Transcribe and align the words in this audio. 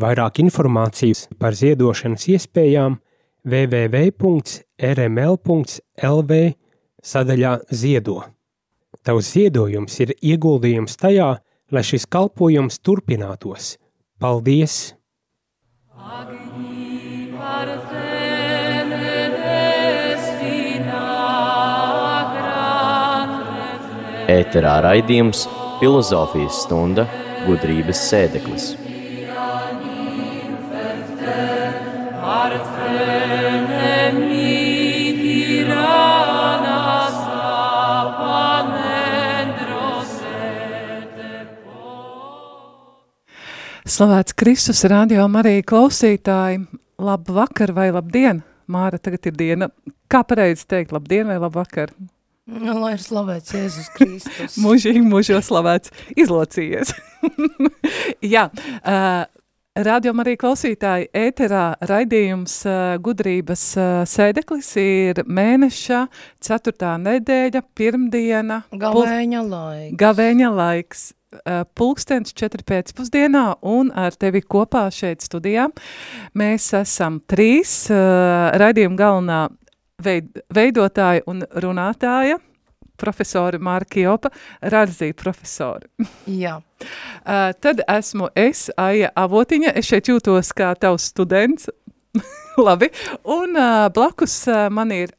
Vairāk 0.00 0.38
informācijas 0.40 1.26
par 1.40 1.52
ziedošanas 1.58 2.24
iespējām 2.32 2.94
www.rml.lv 3.44 4.12
sadaļā 7.10 7.52
Ziedo. 7.68 8.22
Tavs 9.04 9.32
ziedojums 9.34 10.00
ir 10.04 10.14
ieguldījums 10.20 10.96
tajā, 11.00 11.28
lai 11.72 11.82
šis 11.84 12.06
kalpojums 12.08 12.80
turpinātos. 12.84 13.76
Paldies! 14.20 14.94
Ēterā 24.30 24.76
raidījums 24.86 25.48
Filozofijas 25.80 26.62
stunda 26.64 27.04
gudrības 27.48 27.98
sēdeklis. 28.12 28.79
Slavēts 44.00 44.32
Kristus, 44.32 44.78
radio 44.88 45.26
Marija 45.28 45.60
klausītāji, 45.68 46.62
labu 47.04 47.34
vakar 47.36 47.72
vai 47.76 47.90
labdien? 47.92 48.38
Māra, 48.70 48.96
tagad 48.96 49.26
ir 49.28 49.34
diena. 49.36 49.68
Kā 50.08 50.22
pareizi 50.24 50.64
teikt, 50.70 50.94
labdien 50.96 51.28
vai 51.28 51.36
labvakar? 51.42 51.92
Nu, 52.48 52.78
lai 52.80 52.94
ir 52.94 53.02
slavēts 53.04 53.52
Jēzus 53.52 53.90
Kristus. 53.98 54.56
Mūžīgi 54.64 55.02
mūžos 55.04 55.50
slavēts, 55.50 55.92
izlocījies. 56.16 56.94
Jā, 58.34 58.46
uh, 58.48 59.26
Radio 59.78 60.10
Marija 60.18 60.34
klausītāji, 60.42 61.06
ēterā 61.14 61.76
raidījums 61.86 62.56
gudrības 63.06 63.62
sēdeklis 64.10 64.70
ir 64.82 65.20
mēneša, 65.30 66.00
ceturtā 66.42 66.96
nedēļa, 66.98 67.62
pirmdiena. 67.78 68.64
Gavēņa 68.74 69.44
laiks. 69.46 69.94
Gavēņa 70.00 70.50
laiks. 70.56 71.04
Pulkstens 71.78 72.34
četri 72.34 72.66
pēcpusdienā 72.66 73.44
un 73.70 73.94
ar 73.94 74.18
tevi 74.18 74.42
kopā 74.42 74.88
šeit 74.90 75.22
studijā. 75.22 75.68
Mēs 76.34 76.66
esam 76.74 77.22
trīs 77.30 77.84
raidījuma 77.94 78.98
galvenā 78.98 79.40
veid, 80.02 80.34
veidotāja 80.50 81.22
un 81.30 81.46
runātāja, 81.62 82.42
profesori 83.00 83.60
Marka 83.62 84.00
Jopa, 84.00 84.30
Radzī 84.72 85.12
profesori. 85.16 85.88
Jā. 86.42 86.58
Uh, 87.20 87.50
tad 87.60 87.82
esmu 87.88 88.30
es, 88.38 88.68
Aija 88.80 89.10
Avotiņa, 89.18 89.74
es 89.76 89.88
šeit 89.90 90.12
jūtos 90.12 90.52
kā 90.56 90.72
tavs 90.80 91.10
students, 91.12 91.70
labi, 92.66 92.90
un 93.24 93.56
uh, 93.56 93.88
blakus 93.94 94.42
uh, 94.48 94.68
man 94.72 94.92
ir 94.96 95.16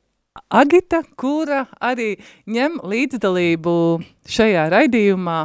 Agita, 0.52 1.02
kura 1.20 1.66
arī 1.84 2.14
ņem 2.48 2.80
līdzdalību 2.88 3.74
šajā 4.32 4.70
raidījumā. 4.72 5.42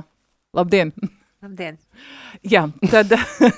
Labdien! 0.55 0.95
Labdien! 1.43 1.81
Jā, 2.47 2.63
tad 2.93 3.11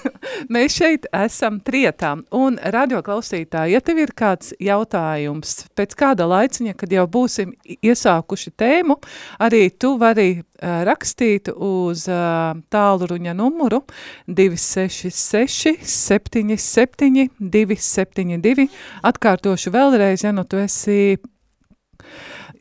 mēs 0.54 0.78
šeit 0.78 1.06
esam 1.12 1.58
trietā, 1.64 2.14
un 2.32 2.56
radioklausītāji, 2.56 3.74
ja 3.74 3.80
tev 3.84 4.00
ir 4.00 4.14
kāds 4.16 4.54
jautājums 4.64 5.66
pēc 5.76 5.92
kāda 5.98 6.24
laiciņa, 6.30 6.72
kad 6.78 6.94
jau 6.94 7.04
būsim 7.18 7.52
iesākuši 7.76 8.52
tēmu, 8.56 8.96
arī 9.44 9.66
tu 9.76 9.92
vari 10.00 10.28
uh, 10.38 10.80
rakstīt 10.88 11.50
uz 11.52 12.06
uh, 12.08 12.56
tālruņa 12.72 13.36
numuru 13.36 13.82
266 14.24 15.84
77 15.84 17.28
272, 17.36 18.68
atkārtošu 19.12 19.74
vēlreiz, 19.74 20.24
ja 20.24 20.32
nu 20.32 20.48
tu 20.48 20.64
esi 20.64 21.18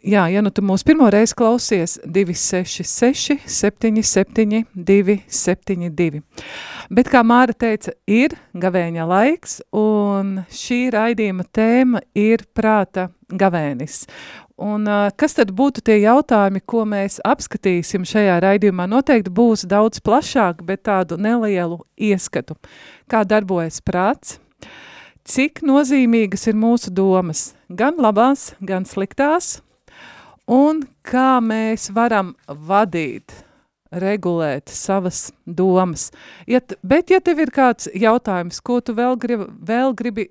Jā, 0.08 0.22
ja 0.32 0.40
nu 0.40 0.48
tu 0.56 0.64
mūs 0.64 0.86
pirmo 0.88 1.10
reizi 1.12 1.36
klausies 1.36 1.98
266 2.08 3.42
77 3.44 4.62
272. 4.72 6.22
Bet, 6.88 7.10
kā 7.12 7.26
Māra 7.28 7.52
teica, 7.52 7.92
ir 8.08 8.38
gavēņa 8.56 9.08
laiks, 9.10 9.58
un 9.76 10.46
šī 10.48 10.80
raidījuma 10.96 11.44
tēma 11.52 12.06
ir 12.16 12.46
prāta 12.56 13.10
gavēnis. 13.28 14.06
Un 14.56 14.88
kas 15.20 15.36
tad 15.42 15.52
būtu 15.52 15.84
tie 15.84 16.00
jautājumi, 16.06 16.64
ko 16.64 16.88
mēs 16.88 17.20
apskatīsim 17.28 18.08
šajā 18.08 18.40
raidījumā? 18.48 18.88
Noteikti 18.88 19.28
būs 19.28 19.68
daudz 19.68 20.00
plašāk, 20.00 20.64
bet 20.64 20.88
tādu 20.88 21.20
nelielu 21.20 21.82
ieskatu. 22.00 22.56
Kā 23.12 23.28
darbojas 23.28 23.84
prāts? 23.84 24.40
Cik 25.28 25.66
nozīmīgas 25.68 26.48
ir 26.48 26.56
mūsu 26.56 26.96
domas? 26.96 27.50
Gan 27.68 28.00
labās, 28.00 28.54
gan 28.64 28.88
sliktās, 28.88 29.58
un 30.48 30.82
kā 31.06 31.38
mēs 31.44 31.92
varam 31.96 32.34
vadīt, 32.48 33.36
regulēt 33.92 34.72
savas 34.74 35.30
domas. 35.46 36.10
Ja, 36.48 36.60
bet, 36.84 37.12
ja 37.12 37.22
tev 37.24 37.40
ir 37.44 37.52
kāds 37.56 37.88
jautājums, 37.96 38.60
ko 38.60 38.82
tu 38.82 38.96
vēl 38.98 39.16
gribi, 39.20 39.48
vēl 39.64 39.96
gribi 39.96 40.28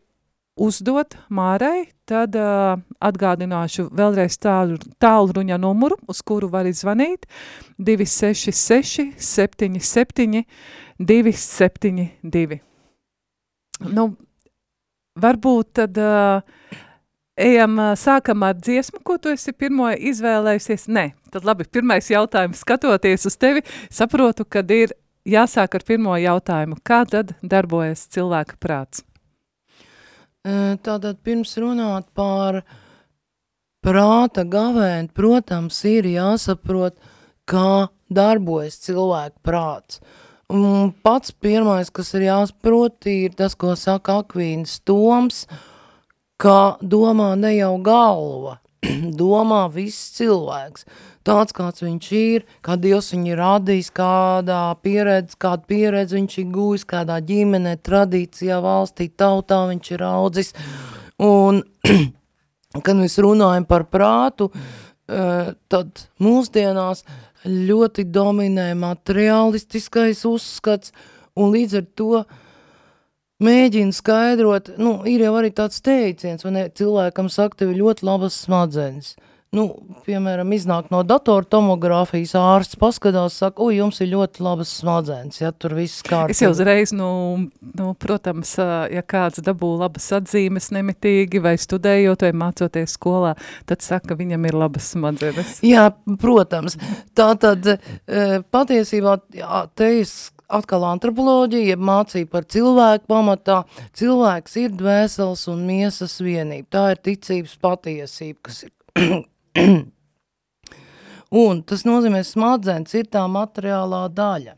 uzdot 0.56 1.16
Mārai, 1.32 1.88
tad 2.08 2.36
uh, 2.38 2.76
atgādināšu 3.04 3.88
vēlreiz 3.96 4.38
tālu, 4.40 4.78
tālruņa 5.02 5.58
numuru, 5.60 5.98
uz 6.08 6.22
kuru 6.24 6.48
var 6.52 6.68
zvanīt 6.72 7.26
266 7.76 9.12
77 9.20 10.44
272. 10.98 12.60
Nu, 13.92 14.06
varbūt 15.20 15.72
tad 15.76 15.98
uh, 16.00 16.40
Ejam, 17.36 17.76
sākam 18.00 18.46
ar 18.46 18.54
dziesmu, 18.56 19.02
ko 19.04 19.18
tu 19.20 19.28
esi 19.28 19.52
pirmo 19.52 19.90
izvēlējusies. 19.92 20.86
Nē, 20.88 21.10
tad 21.34 21.44
labi, 21.44 21.66
pirmais 21.68 22.08
jautājums, 22.08 22.62
skatoties 22.64 23.28
uz 23.28 23.36
tevi, 23.36 23.60
saprotu, 23.92 24.46
kad 24.48 24.70
ir 24.72 24.94
jāsāk 25.28 25.76
ar 25.76 25.84
pirmo 25.84 26.16
jautājumu. 26.16 26.78
Kā 26.80 27.02
tad 27.04 27.34
darbojas 27.44 28.06
cilvēka 28.16 28.56
prāts? 28.56 29.04
Tātad 30.46 31.20
pirms 31.26 31.52
runāt 31.60 32.08
par 32.16 32.62
prāta 33.84 34.46
gavēni, 34.48 35.12
protams, 35.12 35.82
ir 35.84 36.08
jāsaprot, 36.08 36.96
kā 37.44 37.90
darbojas 38.08 38.80
cilvēka 38.86 39.42
prāts. 39.44 40.00
Un 40.48 40.92
pats 41.04 41.36
pirmais, 41.36 41.92
kas 41.92 42.14
ir 42.16 42.30
jāsaprot, 42.30 42.96
ir 43.10 43.36
tas, 43.36 43.58
ko 43.58 43.76
saka 43.76 44.22
Akvīns 44.22 44.78
Toms, 44.86 45.44
ka 46.40 46.76
domā 46.82 47.32
ne 47.38 47.54
jau 47.56 47.74
galva, 47.82 48.58
domā 49.22 49.66
viss 49.72 50.12
cilvēks. 50.18 50.86
Tāds, 51.26 51.54
kāds 51.56 51.82
viņš 51.82 52.08
ir, 52.14 52.44
kā 52.62 52.76
Dievs 52.78 53.10
viņu 53.10 53.32
ir 53.32 53.40
radījis, 53.40 53.90
kādā 53.96 54.60
pieredze, 54.84 55.34
kādu 55.42 55.66
pieredzi 55.72 56.20
viņš 56.20 56.36
ir 56.38 56.52
gūjis, 56.54 56.86
kādā 56.86 57.16
ģimenē, 57.26 57.74
tradīcijā, 57.82 58.60
valstī, 58.62 59.08
tautā 59.10 59.64
viņš 59.72 59.90
ir 59.96 60.06
audzis. 60.06 60.52
Un, 61.18 61.64
kad 62.86 62.94
mēs 62.94 63.18
runājam 63.24 63.66
par 63.66 63.88
prātu, 63.90 64.52
eh, 64.52 65.50
tad 65.72 66.06
mūsdienās 66.22 67.02
ļoti 67.46 68.06
dominē 68.14 68.70
materiālistiskais 68.78 70.22
uzskats, 70.30 70.94
un 71.36 71.50
līdz 71.52 71.80
ar 71.80 71.90
to 71.98 72.12
uh, 72.20 72.45
mēģina 73.42 73.94
skaidrot, 73.96 74.74
nu, 74.80 74.98
ir 75.08 75.26
jau 75.26 75.36
arī 75.38 75.52
tāds 75.54 75.82
teiciens, 75.84 76.44
vai 76.46 76.54
ne, 76.56 76.66
cilvēkam 76.72 77.30
saka, 77.32 77.62
tev 77.62 77.74
ir 77.74 77.82
ļoti 77.84 78.06
labas 78.08 78.38
smadzenes. 78.46 79.14
Nu, 79.54 79.62
piemēram, 80.04 80.50
iznāk 80.52 80.88
no 80.92 80.98
datora 81.06 81.46
tomogrāfijas 81.48 82.34
ārsts, 82.36 82.76
paskatās, 82.80 83.38
saka, 83.38 83.62
ui, 83.62 83.76
jums 83.78 84.00
ir 84.02 84.10
ļoti 84.10 84.42
labas 84.44 84.72
smadzenes, 84.82 85.38
ja 85.38 85.52
tur 85.54 85.76
viss 85.78 86.02
kārtībā. 86.04 86.34
Es 86.34 86.42
jau 86.42 86.50
uzreiz, 86.52 86.92
nu, 86.96 87.08
nu, 87.78 87.92
protams, 88.02 88.56
ja 88.92 89.04
kāds 89.06 89.40
dabū 89.46 89.70
labas 89.80 90.10
atzīmes 90.18 90.72
nemitīgi 90.76 91.40
vai 91.44 91.54
studējot 91.62 92.26
vai 92.26 92.32
mācoties 92.36 92.98
skolā, 92.98 93.36
tad 93.70 93.86
saka, 93.86 94.18
viņam 94.18 94.50
ir 94.50 94.60
labas 94.66 94.90
smadzenes. 94.96 95.60
Jā, 95.64 95.88
protams. 96.20 96.76
Tā 97.16 97.30
tad 97.40 97.70
patiesībā, 98.52 99.20
jā, 99.40 99.64
te 99.78 99.94
es 100.02 100.18
atkal 100.48 100.84
antropoloģija, 100.88 101.72
jeb 101.74 101.82
mācība 101.82 102.36
par 102.36 102.46
cilvēku 102.52 103.10
pamatā. 103.10 103.58
Cilvēks 103.96 104.56
ir 104.62 104.74
dvēseles 104.76 105.46
un 105.52 105.66
miesas 105.68 106.18
vienība. 106.22 106.68
Tā 106.76 106.84
ir 106.94 107.02
ticības 107.10 107.56
patiesība, 107.62 108.38
kas 108.48 108.64
ir. 108.66 108.72
un 111.44 111.62
tas 111.66 111.84
nozīmē, 111.88 112.22
smadzenes 112.26 112.94
ir 112.96 113.10
tā 113.12 113.24
materiālā 113.30 114.06
daļa, 114.14 114.56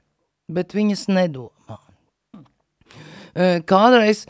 bet 0.53 0.77
viņas 0.77 1.09
nedomā. 1.13 1.79
Kādreiz 3.69 4.25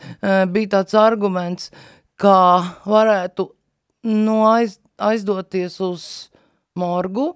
bija 0.53 0.71
tāds 0.75 0.95
arguments, 0.97 1.71
kā 2.19 2.61
varētu 2.85 3.47
nu, 4.09 4.41
aiz, 4.47 4.77
aizdoties 5.01 5.79
uz 5.81 6.03
morgu, 6.77 7.31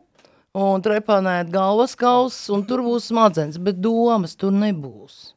un 0.53 0.83
trepanēt 0.85 1.49
galvas 1.53 1.95
kausus, 1.97 2.49
un 2.53 2.65
tur 2.69 2.83
būs 2.85 3.09
smadzenes, 3.09 3.57
bet 3.57 3.81
domas 3.81 4.37
tur 4.37 4.53
nebūs. 4.53 5.33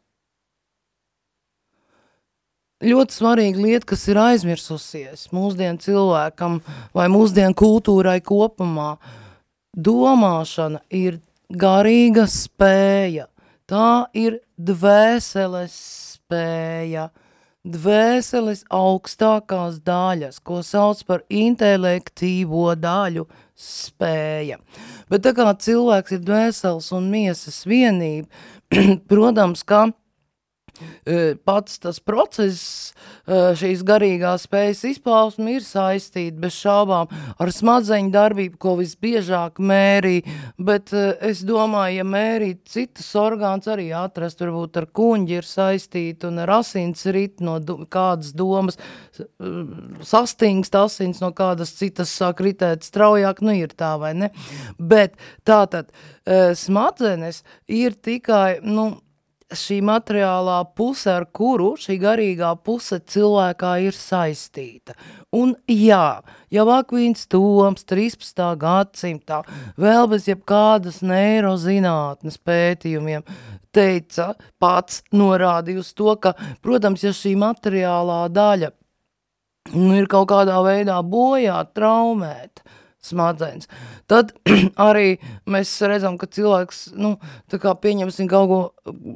ļoti 2.85 3.17
svarīga 3.17 3.63
lieta, 3.63 3.87
kas 3.93 4.05
ir 4.11 4.21
aizmirsusies 4.21 5.29
mūsdienu 5.35 5.81
cilvēkam 5.83 6.61
vai 6.97 7.07
mūsdienu 7.13 7.57
kultūrai 7.57 8.19
kopumā. 8.25 8.97
Domāšana 9.77 10.81
ir 10.95 11.21
garīga 11.53 12.27
spēja. 12.31 13.29
Tā 13.67 14.07
ir 14.17 14.41
dvēseles 14.57 15.77
spēja. 16.17 17.11
Dvēseles 17.67 18.61
augstākās 18.71 19.81
daļas, 19.83 20.39
ko 20.39 20.61
sauc 20.63 21.01
par 21.09 21.25
intelektīvo 21.27 22.69
daļu 22.79 23.25
spēja. 23.59 24.61
Bet 25.11 25.25
tā 25.27 25.33
kā 25.35 25.49
cilvēks 25.51 26.15
ir 26.15 26.23
dvēseles 26.23 26.93
un 26.95 27.09
miesas 27.11 27.65
vienība, 27.67 28.31
protams, 29.11 29.65
ka 29.67 29.89
pats 31.46 31.81
tas 31.82 32.00
process, 32.00 32.93
šīs 33.26 33.82
garīgās 33.87 34.46
spējas 34.46 34.82
izpausme 34.93 35.56
ir 35.56 35.64
saistīta 35.67 36.38
bez 36.43 36.56
šaubām 36.61 37.11
ar 37.43 37.52
smadzeņu 37.52 38.12
darbību, 38.14 38.58
ko 38.62 38.76
visbiežāk 38.81 39.61
mērī, 39.62 40.20
bet 40.58 40.93
es 40.94 41.43
domāju, 41.46 42.00
ja 42.00 42.06
mērīt 42.06 42.64
citas 42.70 43.08
orgāns 43.19 43.69
arī 43.70 43.88
atrast, 43.96 44.43
varbūt 44.44 44.81
ar 44.81 44.88
kuņģi 44.96 45.38
ir 45.38 45.49
saistīta 45.49 46.31
un 46.31 46.43
ar 46.44 46.56
asins 46.58 47.06
rit 47.14 47.43
no 47.44 47.58
kādas 47.93 48.32
domas, 48.37 48.81
sastingst 50.06 50.76
asins 50.78 51.23
no 51.25 51.32
kādas 51.37 51.75
citas 51.78 52.12
sāk 52.14 52.43
ritēt 52.44 52.87
straujāk, 52.87 53.43
nu 53.44 53.56
ir 53.56 53.75
tā 53.76 53.94
vai 54.00 54.14
ne, 54.19 54.31
bet 54.78 55.17
tātad 55.46 55.90
smadzenes 56.58 57.43
ir 57.70 57.96
tikai, 58.02 58.61
nu, 58.67 58.96
šī 59.55 59.79
materiālā 59.87 60.59
puse, 60.75 61.11
ar 61.13 61.27
kuru 61.35 61.75
šī 61.79 61.99
garīgā 62.03 62.51
puse 62.67 62.99
cilvēkā 62.99 63.73
ir 63.87 63.95
saistīta. 63.95 64.97
Un 65.37 65.55
jā, 65.71 66.23
jau 66.51 66.67
Akvīns 66.75 67.29
Toms 67.31 67.87
13. 67.87 68.43
gadsimtā 68.59 69.43
vēl 69.79 70.09
bez 70.11 70.27
jebkādas 70.31 71.03
neirozinātnes 71.07 72.41
pētījumiem 72.43 73.27
teica, 73.77 74.33
pats 74.59 75.05
norādīja 75.13 75.85
uz 75.85 75.93
to, 75.95 76.17
ka, 76.19 76.35
protams, 76.65 77.05
ja 77.05 77.13
šī 77.15 77.37
materiālā 77.39 78.25
daļa 78.33 78.73
nu, 79.75 79.93
ir 79.99 80.09
kaut 80.11 80.31
kādā 80.31 80.59
veidā 80.65 80.99
bojā, 81.03 81.59
traumēta, 81.75 82.65
smadzenes. 83.06 83.70
Tad 84.11 84.32
arī 84.88 85.17
mēs 85.50 85.73
redzam, 85.87 86.19
ka 86.20 86.29
cilvēks, 86.31 86.91
nu, 86.99 87.17
tā 87.53 87.61
kā 87.62 87.75
pieņemsim 87.79 88.31
kaut 88.31 88.50
ko, 88.50 88.61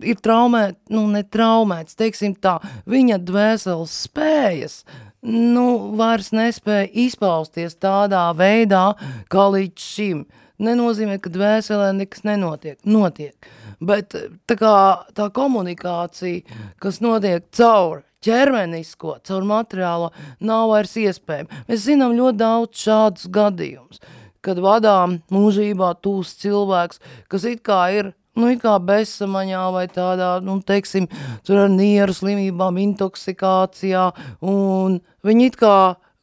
ir 0.07 0.21
traumēt, 0.23 0.79
nu, 0.93 1.07
ne 1.13 1.23
traumēts, 1.27 1.99
teiksim 1.99 2.37
tā, 2.39 2.59
viņa 2.91 3.21
dvēseles 3.27 3.97
spējas, 4.07 4.83
nu, 5.27 5.67
vairs 6.01 6.33
nespēja 6.37 6.91
izpausties 7.07 7.79
tādā 7.81 8.29
veidā, 8.37 8.91
kā 9.33 9.49
līdz 9.55 9.89
šim. 9.95 10.27
Nenozīmē, 10.61 11.17
ka 11.25 11.33
dvēselē 11.33 11.95
nekas 11.97 12.27
nenotiek, 12.29 12.77
notiek, 12.85 13.49
bet 13.81 14.13
tā 14.45 14.57
kā 14.61 14.75
tā 15.17 15.31
komunikācija, 15.33 16.61
kas 16.83 17.01
notiek 17.01 17.47
caur 17.57 18.03
ķermenisko, 18.25 19.19
caur 19.27 19.47
materiālo, 19.49 20.11
nav 20.45 20.71
vairs 20.73 20.97
iespējama. 21.01 21.65
Mēs 21.69 21.85
zinām 21.89 22.17
ļoti 22.19 22.41
daudz 22.41 22.85
šādus 22.85 23.29
gadījumus, 23.33 24.03
kad 24.45 24.61
vadām 24.63 25.21
mūžībā 25.33 25.95
tūs 26.05 26.37
cilvēks, 26.43 27.01
kas 27.33 27.47
it 27.49 27.63
kā 27.67 27.83
ir 27.97 28.15
nu, 28.39 28.51
it 28.53 28.63
kā 28.63 28.77
bezsamaņā 28.83 29.65
vai 29.75 29.87
tādā, 29.91 30.33
nu, 30.45 30.59
teiksim, 30.65 31.09
tur 31.47 31.65
ar 31.65 31.73
nieru 31.73 32.15
slimībām, 32.17 32.79
intoksikācijā, 32.81 34.07
un 34.47 35.01
viņi 35.27 35.51
it 35.51 35.59
kā 35.61 35.77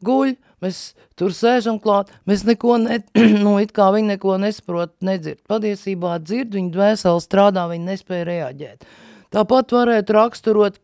guļ, 0.05 0.35
mēs 0.63 0.81
tur 1.19 1.33
sēžam 1.35 1.79
klāt, 1.83 2.11
mēs 2.29 2.45
neko, 2.47 2.77
ne, 2.83 3.01
nu, 3.45 3.57
it 3.61 3.73
kā 3.75 3.89
viņi 3.93 4.15
neko 4.15 4.37
nesprot, 4.41 4.95
nedzird. 5.05 5.43
Patiesībā 5.49 6.17
dzird, 6.23 6.55
viņi 6.57 6.73
dvēseli 6.73 7.23
strādā, 7.23 7.67
viņi 7.71 7.91
nespēja 7.91 8.29
reaģēt. 8.31 8.89
Tāpat 9.35 9.73
varētu 9.75 10.15
raksturot 10.15 10.77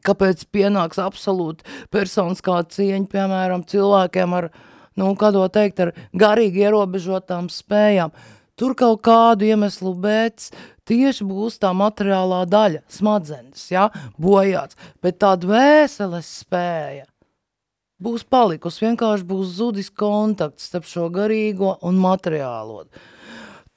kāpēc 0.00 0.46
pienāks 0.52 1.00
absolūti 1.02 1.66
personiskā 1.92 2.62
cieņa, 2.72 3.08
piemēram, 3.12 3.66
cilvēkiem 3.68 4.36
ar, 4.38 4.48
nu, 4.96 5.12
kādo 5.20 5.44
teikt, 5.52 5.82
ar 5.84 5.92
garīgi 6.16 6.64
ierobežotām 6.64 7.50
spējām. 7.52 8.14
Tur 8.56 8.76
kaut 8.78 9.00
kādu 9.04 9.48
iemeslu 9.48 9.94
pēc 10.00 10.50
tieši 10.88 11.24
būs 11.28 11.58
tā 11.60 11.72
materiālā 11.76 12.42
daļa, 12.48 12.82
smadzenes, 12.92 13.64
ja, 13.72 13.88
bojāts, 14.20 14.76
bet 15.02 15.18
tā 15.22 15.34
dvēseles 15.40 16.28
spēja 16.44 17.08
būs 18.02 18.24
palikusi, 18.26 18.82
vienkārši 18.88 19.26
būs 19.28 19.56
zudis 19.60 19.88
kontakts 19.94 20.66
starp 20.68 20.88
šo 20.90 21.06
garīgo 21.14 21.76
un 21.86 22.00
materiālo. 22.02 22.84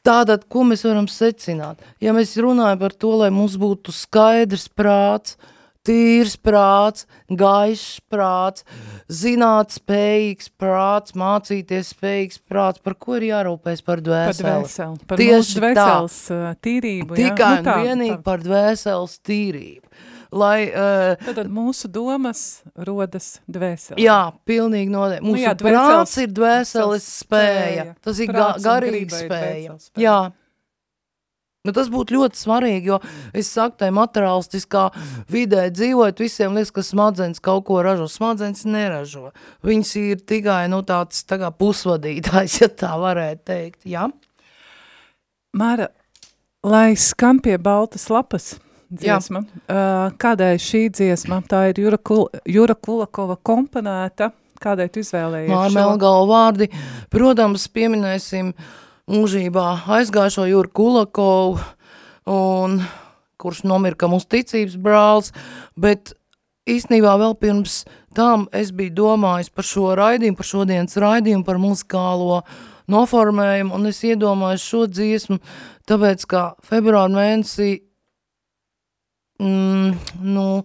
Tātad, 0.06 0.48
ko 0.50 0.64
mēs 0.66 0.82
varam 0.86 1.06
secināt? 1.10 1.82
Ja 2.02 2.14
mēs 2.14 2.36
runājam 2.42 2.82
par 2.82 2.94
to, 2.94 3.12
lai 3.22 3.32
mums 3.34 3.56
būtu 3.62 3.94
skaidrs 3.94 4.68
prāts, 4.70 5.34
uh, 5.34 5.55
tīrs 5.86 6.36
prāts, 6.42 7.06
gaišs 7.30 8.02
prāts, 8.12 8.66
zināt 9.12 9.76
spējīgs 9.76 10.52
prāts, 10.60 11.16
mācīties 11.18 11.94
spējīgs 11.96 12.42
prāts, 12.50 12.84
par 12.84 12.98
ko 13.00 13.20
ir 13.20 13.30
jārūpēs 13.30 13.86
par 13.86 14.04
dvēseli. 14.06 14.50
Par 14.50 14.66
dvēseli, 14.66 15.08
par 15.10 15.22
Tieši 15.22 15.62
dvēseles 15.62 16.20
tā. 16.32 16.42
Tīrību. 16.66 17.18
Tikai 17.22 17.54
jā? 17.54 17.62
Nu, 17.62 17.70
tā, 17.70 17.78
un 17.80 17.90
vienīgi 17.90 18.18
tā. 18.18 18.22
par 18.26 18.46
dvēseles 18.46 19.18
tīrību. 19.30 19.96
Lai, 20.36 20.68
uh, 20.68 21.28
Tad 21.36 21.48
mūsu 21.54 21.88
domas 21.92 22.40
rodas 22.76 23.38
dvēseli. 23.48 24.04
Jā, 24.04 24.34
pilnīgi 24.48 24.92
noteikti. 24.92 25.24
Mūsu 25.24 25.38
nu, 25.38 25.44
jā, 25.46 25.54
dvēseles, 25.62 25.86
prāts 25.86 26.18
ir 26.20 26.34
dvēseles 26.36 27.06
spēja. 27.22 27.86
Tas 28.04 28.20
ir 28.20 28.34
ga 28.34 28.50
garīga 28.60 29.22
spēja. 29.22 29.78
spēja. 29.80 30.02
Jā. 30.02 30.18
Nu, 31.66 31.74
tas 31.74 31.90
būtu 31.90 32.20
ļoti 32.20 32.38
svarīgi, 32.38 32.92
jo 32.92 33.00
es 33.34 33.50
saku, 33.50 33.80
tai 33.82 33.90
materiālistiskā 33.96 34.86
vidē 35.32 35.66
dzīvojot, 35.74 36.22
visiem 36.22 36.54
liekas, 36.58 36.74
ka 36.76 36.84
smadzenes 36.86 37.42
kaut 37.44 37.66
ko 37.70 37.80
ražo. 37.86 38.06
Smadzenes 38.12 38.68
neražo. 38.70 39.32
Viņas 39.66 39.96
ir 40.04 40.22
tikai 40.30 40.66
nu, 40.70 40.84
tāds 40.86 41.26
tā 41.26 41.40
kā 41.42 41.50
pusvadītājs, 41.56 42.60
ja 42.62 42.70
tā 42.70 42.94
varētu 43.02 43.42
teikt. 43.50 43.82
Ja? 43.90 44.06
Māra, 45.58 45.90
lai 46.66 46.94
skan 47.00 47.42
pie 47.42 47.58
baltas 47.58 48.10
lapas 48.14 48.54
dziesma, 48.94 49.42
uh, 49.42 50.14
kādēļ 50.22 50.62
šī 50.62 50.86
dziesma? 50.94 51.42
Tā 51.50 51.70
ir 51.72 51.82
Jura, 51.82 51.98
Kul 51.98 52.28
Jura 52.45 52.78
Kulakova 52.78 53.40
komponēta. 53.42 54.30
Kādēļ 54.62 54.90
tu 54.94 55.02
izvēlējies 55.02 55.52
Māra? 55.52 55.74
Melgala 55.74 56.26
vārdi. 56.30 56.69
Protams, 57.12 57.66
pieminēsim 57.74 58.54
uh, 58.54 58.84
mūžībā 59.12 59.66
aizgājušo 59.97 60.47
Jūru 60.50 60.71
Kulakovu, 60.74 61.62
un, 62.31 62.80
kurš 63.42 63.64
nomirka 63.69 64.09
mūsu 64.09 64.30
ticības 64.33 64.78
brālis, 64.81 65.33
bet 65.78 66.16
īstenībā 66.69 67.16
vēl 67.21 67.35
pirms 67.38 67.83
tam 68.18 68.47
es 68.56 68.71
biju 68.74 68.95
domājis 69.02 69.52
par 69.54 69.68
šo 69.68 69.92
raidījumu, 70.00 70.40
par 70.40 70.50
šodienas 70.50 70.97
raidījumu, 71.02 71.45
par 71.45 71.59
muzikālo 71.62 72.42
noformējumu, 72.92 73.74
un 73.76 73.90
es 73.90 74.02
iedomājos 74.06 74.66
šo 74.66 74.85
dziesmu, 74.90 75.42
tāpēc, 75.90 76.26
ka 76.30 76.45
februāra 76.66 77.12
mēnesī 77.14 77.74
Mm, 79.40 79.97
nu, 80.24 80.64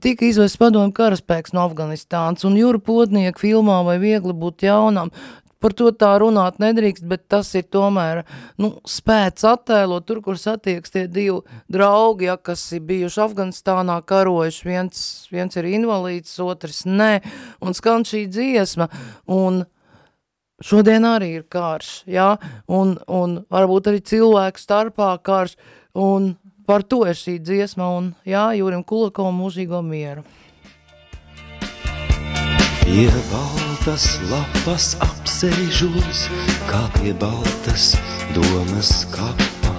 tika 0.00 0.24
izvests 0.24 0.56
padomu 0.56 0.94
karaspēks 0.96 1.52
no 1.52 1.66
Afganistāns, 1.68 2.46
un 2.48 2.54
Jūra 2.56 2.80
Potnieka 2.80 3.36
filmā 3.42 3.82
vai 3.84 3.98
viegli 4.00 4.32
būt 4.32 4.64
jaunam, 4.64 5.12
par 5.62 5.74
to 5.78 5.90
tā 5.94 6.10
runāt 6.22 6.60
nedrīkst, 6.62 7.06
bet 7.08 7.26
tas 7.30 7.50
ir 7.58 7.66
tomēr 7.72 8.22
nu, 8.62 8.72
spēts 8.88 9.46
attēlot 9.48 10.06
tur, 10.08 10.20
kur 10.24 10.38
satieks 10.38 10.94
tie 10.94 11.06
divi 11.10 11.40
draugi, 11.72 12.28
ja, 12.30 12.36
kas 12.36 12.62
ir 12.76 12.84
bijuši 12.88 13.22
Afganistānā 13.26 13.98
karojuši, 14.08 14.68
viens, 14.68 15.02
viens 15.34 15.58
ir 15.58 15.70
invalīds, 15.70 16.36
otrs 16.44 16.84
nē, 16.86 17.12
un 17.64 17.76
skan 17.76 18.06
šī 18.08 18.26
dziesma, 18.30 18.88
un 19.34 19.64
šodien 20.64 21.06
arī 21.06 21.34
ir 21.40 21.46
karš, 21.50 22.02
ja, 22.10 22.34
un, 22.66 22.96
un 23.06 23.40
varbūt 23.50 23.90
arī 23.90 24.02
cilvēku 24.06 24.62
starpā 24.62 25.14
karš, 25.22 25.58
un 25.98 26.34
par 26.68 26.84
to 26.84 27.04
ir 27.08 27.18
šī 27.18 27.38
dziesma, 27.42 27.88
un 27.98 28.12
jā, 28.28 28.50
Jūrim 28.58 28.84
Kulakovam 28.86 29.40
mūžīgo 29.42 29.82
mieru. 29.82 30.26
Pie 32.88 33.10
baltas 33.28 34.14
lapas 34.30 34.94
apsēžos, 35.38 36.24
kā 36.66 36.80
pie 36.96 37.12
baltas 37.14 37.92
domas 38.34 39.06
kapa. 39.12 39.70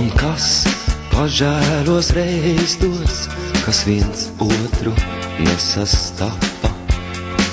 Un 0.00 0.08
kas 0.16 0.64
pažēlos 1.12 2.08
reizdos, 2.16 3.26
kas 3.66 3.82
viens 3.84 4.30
otru 4.40 4.94
nesastapa. 5.44 6.72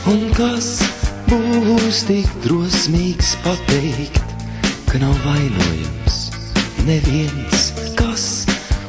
Un 0.07 0.29
kas 0.31 0.79
būs 1.27 2.05
tik 2.07 2.31
drosmīgs 2.47 3.35
pateikt, 3.43 4.23
ka 4.87 5.03
nav 5.03 5.19
vainojams 5.27 6.21
neviens, 6.87 7.71
kas 7.99 8.45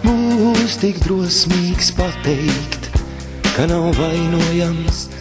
būs 0.06 0.78
tik 0.78 1.02
drosmīgs 1.02 1.90
pateikt, 1.98 2.92
ka 3.56 3.66
nav 3.66 3.90
vainojams 3.98 5.08
neviens. 5.08 5.19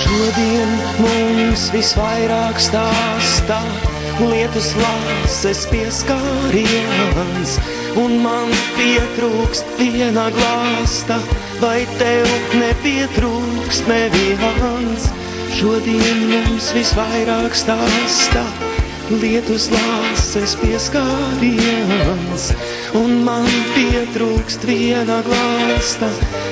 Šodien 0.00 0.70
mums 1.02 1.66
visvairāk 1.74 2.56
stāstā 2.64 3.58
lietus 4.22 4.70
lāses 4.80 5.66
pieskāriens, 5.68 7.58
un 8.00 8.16
man 8.24 8.48
pietrūkst 8.78 9.68
viena 9.82 10.30
glāsta, 10.32 11.20
vai 11.60 11.84
tev 12.00 12.24
nepietrūkst 12.56 13.84
neviens. 13.92 15.10
Šodien 15.60 16.24
mums 16.32 16.72
visvairāk 16.72 17.52
stāstā 17.52 18.48
lietus 19.20 19.68
lāses 19.76 20.56
pieskāriens, 22.40 22.52
un 22.96 23.24
man 23.24 23.48
pietrūkst 23.74 24.64
viena 24.68 25.20
glāsta, 25.26 26.08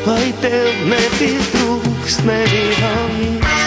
vai 0.06 0.32
tev 0.42 0.68
nepietrūkst 0.90 2.24
neviens. 2.28 3.57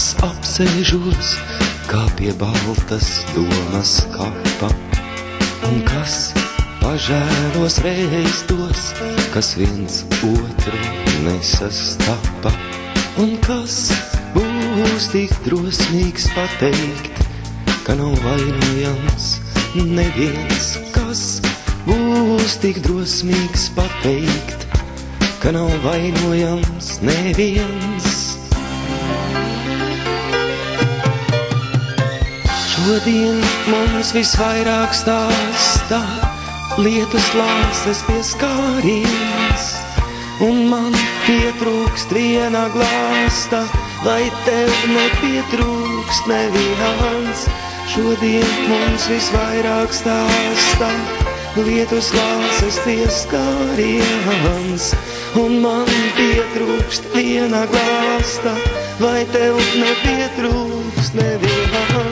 Lapas 0.00 0.16
apsēžos, 0.24 1.30
kā 1.90 2.00
pie 2.16 2.32
baltas 2.40 3.20
domas 3.34 4.06
kapa. 4.14 4.70
Un 5.68 5.82
kas 5.84 6.32
pažēlos 6.80 7.76
reiz 7.84 8.40
tos, 8.48 8.94
kas 9.34 9.52
viens 9.60 10.04
otru 10.24 10.80
nesastapa. 11.26 12.52
Un 13.20 13.36
kas 13.44 13.92
būs 14.32 15.10
tik 15.12 15.34
drosmīgs 15.44 16.30
pateikt, 16.32 17.20
ka 17.84 17.92
nav 17.92 18.16
vainojams 18.24 19.36
neviens, 19.76 20.78
kas 20.96 21.42
būs 21.84 22.56
tik 22.62 22.80
drosmīgs 22.88 23.68
pateikt, 23.76 24.64
ka 25.44 25.52
nav 25.52 25.68
vainojams 25.84 27.02
neviens. 27.04 28.09
Šodien 32.80 33.36
mums 33.68 34.08
visvairāk 34.16 34.94
stāstā 34.96 35.98
lietas 36.80 37.26
lāses 37.36 37.98
pieskāriens, 38.06 39.66
un 40.46 40.62
man 40.70 40.94
pietrūkst 41.26 42.14
viena 42.16 42.62
glāsta, 42.72 43.60
vai 44.00 44.30
tev 44.46 44.72
nepietrūkst 44.94 46.30
neviens. 46.30 47.42
Šodien 47.92 48.48
mums 48.70 49.10
visvairāk 49.12 49.92
stāstā 50.00 50.88
lietus 51.60 52.08
lāses 52.16 52.80
pieskāriens, 52.86 54.94
un 55.42 55.60
man 55.66 55.92
pietrūkst 56.16 57.12
viena 57.12 57.66
glāsta, 57.74 58.56
vai 59.04 59.18
tev 59.36 59.60
nepietrūkst 59.84 61.20
neviens. 61.20 62.09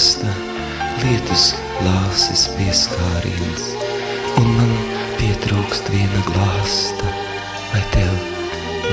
Stāsta 0.00 0.30
lietus 1.02 1.50
lāses 1.84 2.46
pieskāriens, 2.56 3.64
un 4.40 4.46
man 4.56 4.70
pietrūkst 5.18 5.90
viena 5.92 6.22
glāsta, 6.24 7.08
vai 7.68 7.82
tev 7.92 8.14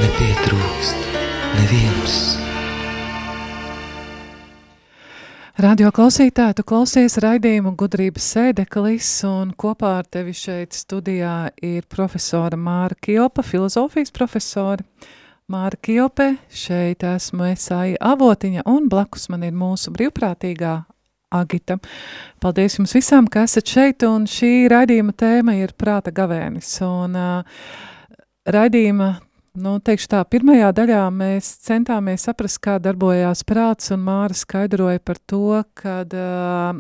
nepietrūkst 0.02 1.08
neviens. 1.54 2.18
Radio 5.64 5.94
klausītāji, 5.96 6.58
tu 6.60 6.66
klausies 6.68 7.16
raidījumu 7.24 7.72
gudrības 7.80 8.28
sēdeklis, 8.36 9.14
un 9.30 9.56
kopā 9.56 9.94
ar 10.02 10.12
tevi 10.12 10.36
šeit 10.36 10.76
studijā 10.76 11.54
ir 11.64 11.88
profesora 11.88 12.60
Māra 12.60 13.00
Kjopa, 13.00 13.48
filozofijas 13.48 14.12
profesora. 14.12 14.84
Māra 15.48 15.80
Kjope, 15.80 16.34
šeit 16.52 17.08
esmu 17.08 17.48
Esāja 17.54 17.96
Avotiņa, 18.12 18.68
un 18.68 18.92
blakus 18.92 19.30
man 19.32 19.48
ir 19.48 19.56
mūsu 19.56 19.96
brīvprātīgā 19.96 20.76
Agita. 21.34 21.78
Paldies 22.40 22.78
jums 22.80 22.96
visām, 22.96 23.28
ka 23.28 23.44
esat 23.48 23.68
šeit, 23.68 24.04
un 24.08 24.28
šī 24.32 24.68
raidījuma 24.72 25.16
tēma 25.18 25.58
ir 25.60 25.76
prāta 25.78 26.14
gavēnis, 26.16 26.72
un 26.88 27.18
uh, 27.20 27.64
raidījuma 28.48 29.16
Nu, 29.58 29.80
teikšu 29.82 30.10
tā, 30.12 30.20
pirmajā 30.30 30.68
daļā 30.78 31.00
mēs 31.14 31.48
centāmies 31.66 32.28
saprast, 32.28 32.60
kā 32.62 32.76
darbojās 32.82 33.42
prāts, 33.48 33.90
un 33.96 34.04
Māra 34.06 34.36
skaidroja 34.38 35.02
par 35.02 35.18
to, 35.26 35.64
kad 35.80 36.14
uh, 36.14 36.78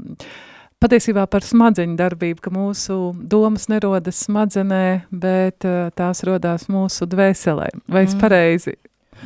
patiesībā 0.83 1.23
par 1.31 1.45
smadzeņu 1.45 1.97
darbību, 1.97 2.43
ka 2.43 2.53
mūsu 2.53 2.99
domas 3.17 3.65
nerodas 3.71 4.21
smadzenē, 4.27 5.09
bet 5.09 5.65
uh, 5.65 5.89
tās 5.97 6.21
rodās 6.27 6.67
mūsu 6.69 7.09
dvēselē. 7.09 7.71
Vai 7.89 8.05
es 8.05 8.13
pareizi? 8.19 8.75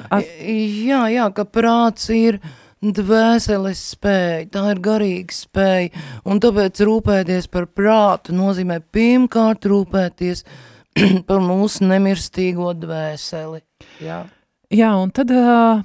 At... 0.08 0.24
Jā, 0.48 1.04
jā, 1.12 1.28
ka 1.36 1.44
prāts 1.44 2.08
ir 2.16 2.40
dvēseles 2.82 3.82
spēja, 3.94 4.48
tā 4.56 4.66
ir 4.74 4.82
garīga 4.82 5.36
spēja, 5.36 6.04
un 6.26 6.42
tāpēc 6.42 6.82
rūpēties 6.88 7.48
par 7.54 7.70
prātu 7.70 8.34
nozīmē 8.34 8.80
pirmkārt 8.94 9.68
rūpēties 9.70 10.46
par 11.30 11.44
mūsu 11.46 11.86
nemirstīgo 11.86 12.74
dvēseli. 12.82 13.62
Jā. 14.02 14.24
Jā, 14.72 14.94
un 14.96 15.10
tad, 15.12 15.28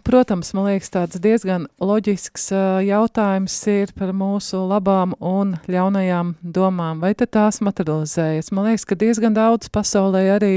protams, 0.07 0.53
man 0.55 0.69
liekas, 0.69 0.93
tāds 0.95 1.19
diezgan 1.19 1.65
loģisks 1.83 2.45
jautājums 2.87 3.57
ir 3.73 3.91
par 3.99 4.13
mūsu 4.15 4.61
labām 4.71 5.17
un 5.19 5.57
ļaunajām 5.67 6.31
domām. 6.55 7.01
Vai 7.03 7.11
tad 7.19 7.33
tās 7.35 7.59
materializējas? 7.67 8.53
Man 8.55 8.69
liekas, 8.69 8.87
ka 8.87 8.95
diezgan 8.95 9.35
daudz 9.35 9.73
pasaulē 9.75 10.23
arī, 10.37 10.53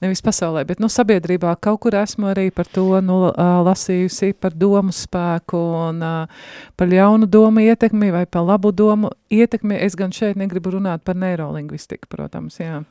nevis 0.00 0.24
pasaulē, 0.24 0.64
bet 0.64 0.80
nu, 0.80 0.88
sabiedrībā 0.88 1.52
kaut 1.60 1.82
kur 1.84 2.00
esmu 2.00 2.32
arī 2.32 2.48
par 2.48 2.72
to 2.72 2.88
nu, 3.04 3.26
lasījusi, 3.36 4.32
par 4.40 4.56
domu 4.56 4.96
spēku 4.96 5.60
un 5.84 6.00
par 6.00 6.92
ļaunu 6.96 7.28
domu 7.28 7.68
ietekmi 7.68 8.08
vai 8.16 8.24
par 8.24 8.48
labu 8.48 8.72
domu 8.72 9.12
ietekmi. 9.28 9.76
Es 9.84 10.00
gan 10.00 10.16
šeit 10.16 10.40
negribu 10.40 10.78
runāt 10.78 11.04
par 11.04 11.20
neirolingvistiku, 11.20 12.08
protams, 12.08 12.56
jā. 12.56 12.86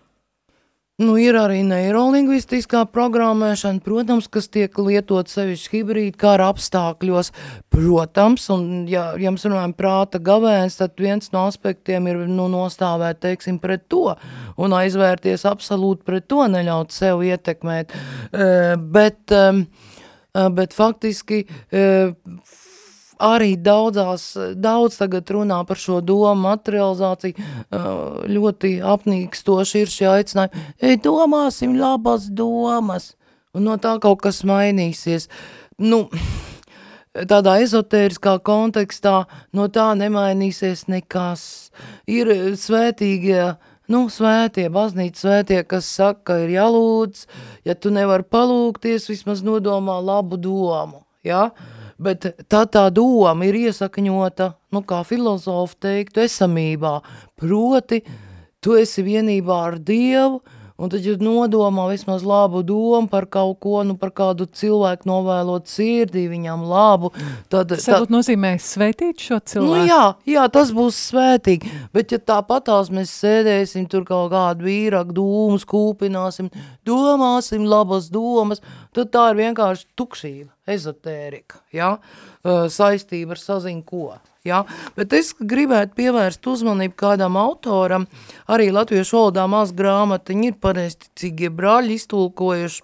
Nu, 0.95 1.17
ir 1.19 1.35
arī 1.35 1.57
neirolingvistiskā 1.67 2.85
programmēšana, 2.87 3.81
protams, 3.83 4.29
kas 4.31 4.45
tiek 4.47 4.77
lietot 4.79 5.27
sevišķi 5.27 5.73
hibrīd 5.73 6.15
kara 6.15 6.45
apstākļos. 6.53 7.33
Protams, 7.73 8.45
un 8.55 8.85
ja, 8.87 9.09
ja 9.19 9.33
mēs 9.35 9.43
runājam 9.43 9.73
prāta 9.75 10.21
gavēns, 10.23 10.79
tad 10.79 10.95
viens 11.03 11.33
no 11.35 11.43
aspektiem 11.49 12.07
ir 12.07 12.21
nu, 12.31 12.47
nostāvēt, 12.53 13.19
teiksim, 13.27 13.59
pret 13.59 13.83
to 13.91 14.13
un 14.55 14.77
aizvērties 14.79 15.43
absolūti 15.51 16.07
pret 16.07 16.29
to, 16.31 16.45
neļaut 16.55 16.95
sev 16.95 17.25
ietekmēt. 17.27 17.91
Uh, 18.31 18.77
bet, 18.79 19.19
um, 19.35 19.65
bet 20.55 20.79
faktiski 20.79 21.43
uh, 21.43 22.15
arī 23.21 23.55
daudzās, 23.57 24.31
daudz 24.55 24.99
tagad 24.99 25.29
runā 25.31 25.59
par 25.67 25.79
šo 25.79 26.01
domu 26.05 26.47
materializāciju, 26.47 27.51
ļoti 28.31 28.73
apnīkstoši 28.95 29.83
ir 29.83 29.93
šie 29.93 30.09
aicinājumi, 30.13 30.65
ej, 30.81 30.97
domāsim 31.05 31.77
labas 31.79 32.27
domas, 32.27 33.13
un 33.55 33.69
no 33.69 33.77
tā 33.81 33.95
kaut 34.03 34.23
kas 34.25 34.43
mainīsies. 34.47 35.29
Nu, 35.79 36.05
tādā 37.23 37.59
ezotēriskā 37.63 38.37
kontekstā 38.43 39.23
no 39.55 39.67
tā 39.71 39.87
nemainīsies 39.97 40.85
nekas. 40.91 41.45
Ir 42.11 42.31
svētīgie, 42.59 43.55
nu, 43.91 44.05
svētie, 44.11 44.67
baznīca 44.73 45.21
svētie, 45.21 45.61
kas 45.63 45.87
saka, 45.87 46.21
ka 46.31 46.39
ir 46.43 46.55
jālūdz, 46.57 47.25
ja 47.67 47.77
tu 47.79 47.93
nevar 47.95 48.25
palūgties, 48.27 49.09
vismaz 49.11 49.45
nodomā 49.45 50.01
labu 50.03 50.39
domu, 50.41 51.05
ja? 51.23 51.49
Bet 51.97 52.27
tā 52.51 52.65
tā 52.71 52.85
doma 52.93 53.47
ir 53.47 53.57
iesakņota, 53.65 54.51
nu 54.75 54.81
kā 54.87 55.01
filozofi 55.07 55.79
teiktu, 55.87 56.23
esamībā, 56.25 56.99
proti, 57.39 58.01
tu 58.59 58.75
esi 58.79 59.05
vienībā 59.05 59.59
ar 59.69 59.79
Dievu, 59.79 60.41
un 60.75 60.91
tad, 60.91 61.05
ja 61.05 61.15
nodomā 61.19 61.85
vismaz 61.91 62.23
labu 62.27 62.61
domu 62.67 63.07
par 63.11 63.27
kaut 63.31 63.59
ko, 63.63 63.79
nu 63.87 63.95
par 63.99 64.11
kādu 64.15 64.47
cilvēku 64.47 65.07
novēlot 65.07 65.69
sirdī, 65.71 66.25
viņam 66.31 66.65
labu, 66.67 67.11
tad... 67.51 67.71
Tas 67.71 67.87
varbūt 67.89 68.13
nozīmē 68.13 68.55
svētīt 68.61 69.23
šo 69.23 69.39
cilvēku? 69.39 69.71
Nu 69.71 69.87
jā, 69.87 70.01
jā, 70.35 70.45
tas 70.51 70.73
būs 70.75 70.99
svētīgi, 71.11 71.71
bet 71.95 72.15
ja 72.15 72.19
tāpatās 72.19 72.91
mēs 72.93 73.13
sēdēsim 73.23 73.87
tur 73.91 74.03
kaut 74.07 74.33
kādu 74.35 74.67
vīraku 74.67 75.15
dūmus, 75.15 75.67
kūpināsim, 75.69 76.51
domāsim 76.87 77.67
labas 77.69 78.11
domas, 78.13 78.63
tad 78.95 79.13
tā 79.15 79.29
ir 79.31 79.43
vienkārši 79.45 79.87
tukšība, 79.95 80.51
ezotērika, 80.75 81.63
ja? 81.75 81.95
saistība 82.45 83.33
ar 83.33 83.41
saziņu 83.41 83.85
ko. 83.87 84.07
Ja? 84.45 84.63
Bet 84.97 85.13
es 85.17 85.33
gribētu 85.39 85.97
pievērst 85.99 86.45
uzmanību 86.47 86.97
kādam 86.99 87.37
autoram, 87.41 88.07
arī 88.47 88.71
latviešu 88.73 89.19
valodā 89.19 89.47
maz 89.51 89.73
grāmatiņi 89.75 90.51
ir 90.51 90.59
pareisticīgie 90.61 91.51
brāļi 91.53 91.97
iztulkojuši, 91.99 92.83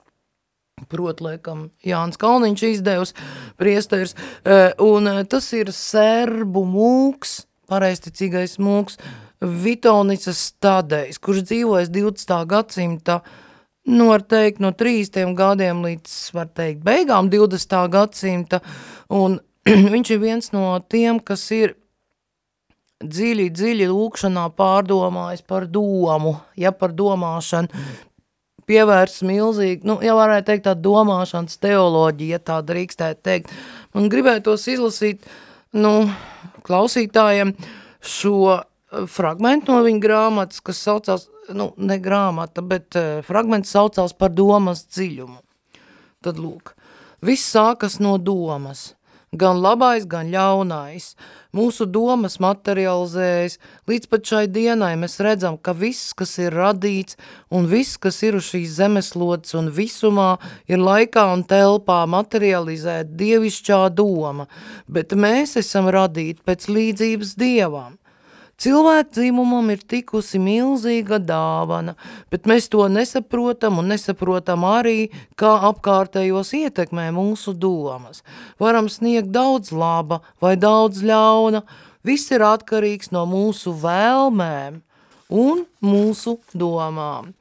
prot, 0.89 1.21
laikam, 1.21 1.67
Jānis 1.85 2.17
Kalniņš 2.21 2.63
izdevusi 2.71 3.27
priesteris, 3.59 4.15
un 4.81 5.09
tas 5.29 5.51
ir 5.53 5.69
serbu 5.75 6.65
mūks, 6.65 7.41
pareisticīgais 7.71 8.57
mūks, 8.61 8.97
Vitonicas 9.41 10.37
stadējs, 10.51 11.17
kurš 11.17 11.47
dzīvojas 11.49 11.89
20. 11.89 12.33
gadsimta 12.49 13.21
nu, 13.89 14.11
var 14.11 14.21
teikt, 14.21 14.59
no 14.61 14.69
30 14.77 15.33
gadiem 15.37 15.81
līdz, 15.85 16.17
var 16.37 16.51
teikt, 16.53 16.83
beigām 16.85 17.31
20. 17.33 17.77
gadsimta, 17.89 18.61
un 19.09 19.39
viņš 19.93 20.13
ir 20.15 20.21
viens 20.21 20.51
no 20.55 20.65
tiem, 20.89 21.19
kas 21.23 21.43
ir 21.55 21.75
dziļi, 23.01 23.49
dziļi 23.53 23.89
lūkšanā 23.89 24.47
pārdomājis 24.57 25.43
par 25.47 25.67
domu, 25.69 26.37
ja 26.59 26.71
par 26.71 26.93
domāšanu, 26.93 27.83
pievērs 28.69 29.21
milzīgi, 29.27 29.85
nu, 29.89 29.97
ja 30.05 30.15
varētu 30.15 30.47
teikt 30.51 30.67
tā 30.69 30.75
domāšanas 30.77 31.59
teoloģija, 31.61 32.37
ja 32.37 32.45
tā 32.51 32.59
drīkstētu 32.65 33.23
teikt. 33.25 33.53
Man 33.97 34.09
gribētos 34.11 34.67
izlasīt, 34.71 35.25
nu, 35.73 35.93
klausītājiem 36.67 37.55
šo 38.01 38.61
fragmentu 39.11 39.73
no 39.73 39.81
viņa 39.85 40.03
grāmatas, 40.03 40.61
kas 40.63 40.81
saucās 40.83 41.27
nu, 41.55 41.71
ne 41.77 41.97
grāmata, 42.01 42.63
bet 42.63 42.97
uh, 42.99 43.19
fragments 43.25 43.73
saucās 43.73 44.13
par 44.17 44.33
domas 44.35 44.85
dziļumu. 44.91 45.39
Tad 46.21 46.37
lūk, 46.37 46.75
viss 47.25 47.49
sākas 47.55 47.97
no 48.03 48.17
domas, 48.21 48.91
gan 49.31 49.61
labais, 49.63 50.03
gan 50.03 50.27
ļaunais. 50.27 51.13
Mūsu 51.55 51.85
domas 51.87 52.35
materializējas, 52.43 53.57
līdz 53.87 54.09
pat 54.11 54.27
šai 54.27 54.41
dienai 54.51 54.91
mēs 54.99 55.15
redzam, 55.23 55.55
ka 55.55 55.71
viss, 55.71 56.11
kas 56.15 56.35
ir 56.39 56.55
radīts 56.55 57.15
un 57.51 57.69
viss, 57.71 57.95
kas 57.95 58.19
ir 58.27 58.35
uz 58.39 58.49
šīs 58.51 58.75
zemeslodes 58.75 59.55
un 59.55 59.71
visumā, 59.71 60.35
ir 60.67 60.83
laikā 60.83 61.25
un 61.31 61.45
telpā 61.47 62.01
materializēt 62.11 63.15
dievišķā 63.15 63.81
doma, 63.95 64.49
bet 64.91 65.15
mēs 65.15 65.55
esam 65.63 65.87
radīti 65.87 66.43
pēc 66.43 66.67
līdzības 66.67 67.35
dievam. 67.39 68.00
Cilvēku 68.61 69.15
dzīmumam 69.15 69.71
ir 69.73 69.79
tikusi 69.89 70.37
milzīga 70.37 71.17
dāvana, 71.17 71.95
bet 72.29 72.45
mēs 72.45 72.67
to 72.69 72.83
nesaprotam 72.93 73.79
un 73.81 73.89
nesaprotam 73.89 74.67
arī, 74.69 75.09
kā 75.33 75.55
apkārtējos 75.71 76.53
ietekmē 76.59 77.07
mūsu 77.15 77.55
domas. 77.57 78.21
Varam 78.61 78.85
sniegt 78.85 79.33
daudz 79.33 79.73
laba 79.73 80.19
vai 80.43 80.53
daudz 80.61 81.01
ļauna, 81.01 81.63
viss 82.05 82.29
ir 82.29 82.45
atkarīgs 82.45 83.09
no 83.15 83.25
mūsu 83.25 83.73
vēlmēm 83.81 84.83
un 85.31 85.63
mūsu 85.81 86.35
domām. 86.53 87.31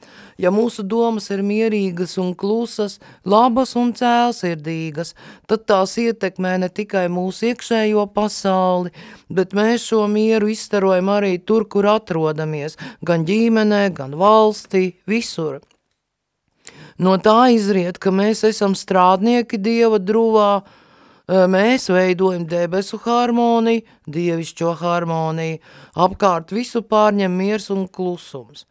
Ja 0.40 0.52
mūsu 0.54 0.84
domas 0.86 1.28
ir 1.34 1.42
mierīgas 1.44 2.16
un 2.22 2.32
klusas, 2.38 2.98
labas 3.28 3.74
un 3.76 3.90
cēlsirdīgas, 3.96 5.12
tad 5.50 5.66
tās 5.68 5.96
ietekmē 6.00 6.56
ne 6.62 6.70
tikai 6.72 7.08
mūsu 7.12 7.50
iekšējo 7.50 8.06
pasauli, 8.14 8.94
bet 9.28 9.52
mēs 9.58 9.90
šo 9.90 10.06
mieru 10.08 10.48
izstarojam 10.54 11.10
arī 11.12 11.34
tur, 11.42 11.66
kur 11.68 11.90
atrodamies, 11.90 12.78
gan 13.04 13.26
ģimenē, 13.28 13.88
gan 13.96 14.16
valstī, 14.16 14.94
visur. 15.10 15.60
No 17.00 17.16
tā 17.16 17.50
izriet, 17.54 17.98
ka 17.98 18.12
mēs 18.12 18.44
esam 18.44 18.74
strādnieki 18.76 19.58
Dieva 19.60 19.98
druvā, 19.98 20.62
mēs 21.30 21.86
veidojam 21.92 22.46
debesu 22.50 22.98
harmoniju, 23.04 23.84
dievišķo 24.10 24.74
harmoniju, 24.80 25.60
apkārt 25.94 26.50
visu 26.52 26.82
pārņem 26.82 27.30
miers 27.30 27.70
un 27.70 27.86
klusums. 27.88 28.66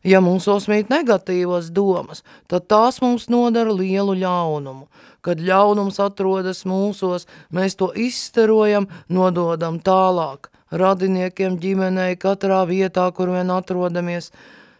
Ja 0.00 0.22
mūsos 0.24 0.64
mīt 0.70 0.88
negatīvas 0.88 1.68
domas, 1.76 2.22
tad 2.48 2.64
tās 2.72 3.02
mums 3.04 3.28
nodara 3.28 3.72
lielu 3.72 4.14
ļaunumu. 4.16 4.88
Kad 5.20 5.42
ļaunums 5.44 6.00
atrodas 6.00 6.64
mūsos, 6.64 7.26
mēs 7.52 7.76
to 7.76 7.90
izstarojam, 7.92 8.88
nododam 9.12 9.76
tālāk, 9.84 10.48
radiniekiem, 10.72 11.58
ģimenei, 11.60 12.16
katrā 12.16 12.62
vietā, 12.64 13.10
kur 13.12 13.28
vien 13.34 13.52
atrodamies. 13.52 14.30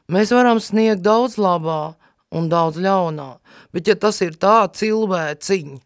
Mēs 0.09 0.33
varam 0.33 0.57
sniegt 0.57 1.05
daudz 1.05 1.37
labā 1.37 1.95
un 2.33 2.49
daudz 2.49 2.81
ļaunā, 2.81 3.35
bet 3.77 3.93
ja 3.93 3.99
tas 4.01 4.23
ir 4.25 4.41
tā 4.41 4.65
cilvēciņ, 4.73 5.77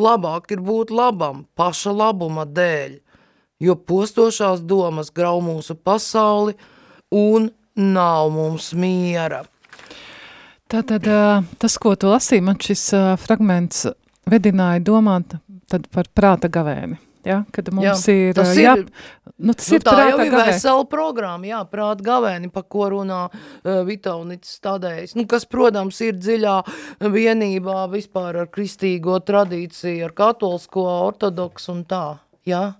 labāk 0.00 0.50
ir 0.54 0.62
būt 0.64 0.92
labam, 0.94 1.44
paša 1.56 1.92
labuma 1.94 2.46
dēļ, 2.48 2.98
jo 3.60 3.76
postošās 3.76 4.64
domas 4.64 5.12
grau 5.12 5.40
mūsu 5.44 5.76
pasauli 5.76 6.56
un 7.12 7.50
nav 7.76 8.30
mums 8.34 8.72
miera. 8.72 9.44
Tātad 10.70 11.06
tas, 11.58 11.76
ko 11.82 11.96
tu 11.98 12.10
lasīji, 12.12 12.44
man 12.46 12.58
šis 12.62 12.88
fragments 13.24 13.88
vedināja 14.30 14.82
domāt 14.86 15.34
tad 15.70 15.86
par 15.90 16.10
prāta 16.14 16.50
gavēni. 16.52 17.09
Ja, 17.26 17.42
kad 17.52 17.68
mums 17.76 18.06
jā, 18.08 18.14
ir, 18.30 18.36
tas 18.38 18.54
jā, 18.56 18.74
ir, 18.80 18.86
nu, 19.36 19.52
tas 19.52 19.66
nu, 19.68 19.76
ir 19.76 19.82
tā 19.84 19.96
jau 19.98 20.18
ir 20.22 20.30
gavēni. 20.32 20.54
vesela 20.54 20.84
programma, 20.88 21.48
jā, 21.50 21.60
prāta 21.68 22.04
gavēni, 22.06 22.48
pa 22.54 22.62
ko 22.64 22.86
runā 22.94 23.20
uh, 23.28 23.80
Vitaunits 23.84 24.54
stādējs, 24.56 25.12
nu, 25.18 25.26
kas, 25.28 25.44
protams, 25.50 26.00
ir 26.06 26.16
dziļā 26.16 26.56
vienībā 27.12 27.82
vispār 27.92 28.40
ar 28.44 28.48
kristīgo 28.52 29.18
tradīciju, 29.20 30.06
ar 30.08 30.14
katolisko, 30.16 30.86
ortodoksu 31.10 31.74
un 31.74 31.82
tā, 31.90 32.04
jā. 32.48 32.70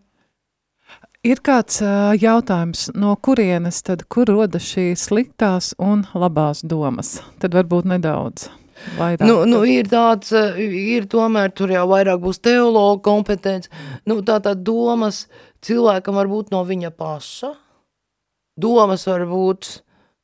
Ir 1.21 1.43
kāds 1.45 1.83
uh, 1.85 2.15
jautājums, 2.17 2.87
no 2.97 3.13
kurienes 3.21 3.83
tad, 3.85 4.07
kur 4.09 4.31
rodas 4.33 4.65
šīs 4.73 5.05
sliktās 5.11 5.75
un 5.77 6.07
labās 6.17 6.65
domas? 6.65 7.19
Tad 7.45 7.61
varbūt 7.61 7.93
nedaudz. 7.93 8.49
Vairāk. 8.97 9.25
Nu, 9.27 9.43
nu, 9.49 9.61
ir 9.69 9.89
tāds, 9.91 10.33
ir 10.61 11.07
tomēr 11.11 11.53
tur 11.57 11.73
jau 11.75 11.85
vairāk 11.91 12.21
būs 12.23 12.41
teologa 12.43 13.03
kompetence, 13.05 13.71
nu, 14.09 14.21
tā 14.27 14.39
tā 14.45 14.55
domas 14.57 15.27
cilvēkam 15.65 16.17
var 16.17 16.31
būt 16.31 16.53
no 16.55 16.63
viņa 16.69 16.93
paša, 16.97 17.53
domas 18.61 19.07
var 19.09 19.27
būt 19.29 19.71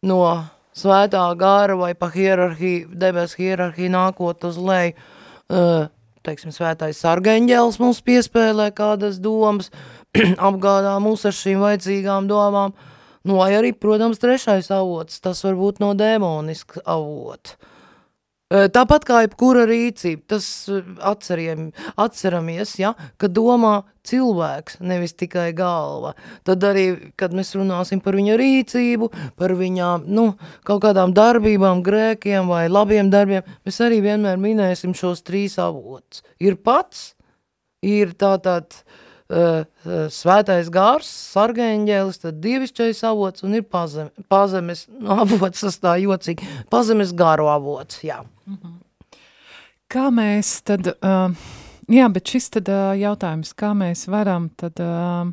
no 0.09 0.23
svētā 0.77 1.27
gara 1.39 1.77
vai 1.79 1.93
pa 1.95 2.11
hierarhiju, 2.13 2.91
debes 2.97 3.37
hierarhiju 3.37 3.93
nākot 3.93 4.49
uz 4.49 4.59
leju, 4.61 4.97
uh, 5.53 5.87
teiksim, 6.27 6.53
svētais 6.53 6.99
sargeņģēls 7.05 7.81
mums 7.81 8.03
piespēlē 8.05 8.73
kādas 8.77 9.21
domas, 9.23 9.71
apgādā 10.49 10.97
mūs 11.05 11.29
ar 11.29 11.37
šīm 11.37 11.63
vajadzīgām 11.63 12.29
domām, 12.31 12.77
Nu, 13.27 13.41
vai 13.41 13.57
arī, 13.59 13.73
protams, 13.75 14.21
trešais 14.23 14.69
avots, 14.71 15.19
tas 15.19 15.41
var 15.43 15.57
būt 15.59 15.81
no 15.83 15.91
dēmoniska 15.99 16.85
avota. 16.87 17.57
Tāpat 18.47 19.03
kā 19.03 19.21
jebkura 19.25 19.65
rīcība, 19.67 20.21
tas 20.31 20.45
atceriem, 21.03 21.73
atceramies, 21.99 22.77
ja, 22.79 22.93
ka 23.19 23.27
domā 23.27 23.81
cilvēks, 24.07 24.77
nevis 24.87 25.17
tikai 25.19 25.49
galva. 25.57 26.13
Tad 26.47 26.63
arī, 26.69 26.85
kad 27.19 27.35
mēs 27.35 27.51
runāsim 27.59 27.99
par 28.05 28.15
viņa 28.15 28.37
rīcību, 28.39 29.09
par 29.35 29.57
viņa, 29.59 29.89
nu, 30.07 30.29
kaut 30.63 30.85
kādām 30.85 31.11
darbībām, 31.17 31.83
grēkiem 31.87 32.47
vai 32.53 32.69
labiem 32.71 33.11
darbiem, 33.11 33.43
mēs 33.67 33.81
arī 33.83 33.99
vienmēr 34.05 34.39
minēsim 34.39 34.95
šos 34.95 35.27
trīs 35.27 35.59
avotus. 35.59 36.23
Ir 36.39 36.55
pats, 36.63 37.17
ir 37.83 38.15
tātad 38.15 38.71
uh, 38.71 39.03
svētais 39.27 40.69
gārs, 40.71 41.09
sargeņģēlis, 41.35 42.21
tad 42.23 42.41
dievišķais 42.45 43.03
avots 43.09 43.43
un 43.47 43.57
ir 43.59 43.65
pazem, 43.67 44.11
pazemes 44.31 44.85
nu, 44.93 45.11
avots, 45.23 45.65
tas 45.67 45.79
tā 45.83 45.97
jocīgi, 46.03 46.47
pazemes 46.71 47.15
gāru 47.17 47.49
avots, 47.51 48.03
jā. 48.07 48.21
Kā 49.91 50.09
mēs 50.15 50.61
tad, 50.67 50.93
uh, 50.95 51.35
jā, 51.91 52.07
bet 52.11 52.35
šis 52.35 52.51
tad 52.59 52.71
uh, 52.71 52.93
jautājums, 52.99 53.55
kā 53.59 53.73
mēs 53.79 54.07
varam 54.11 54.49
tad 54.59 54.79
uh, 54.83 55.27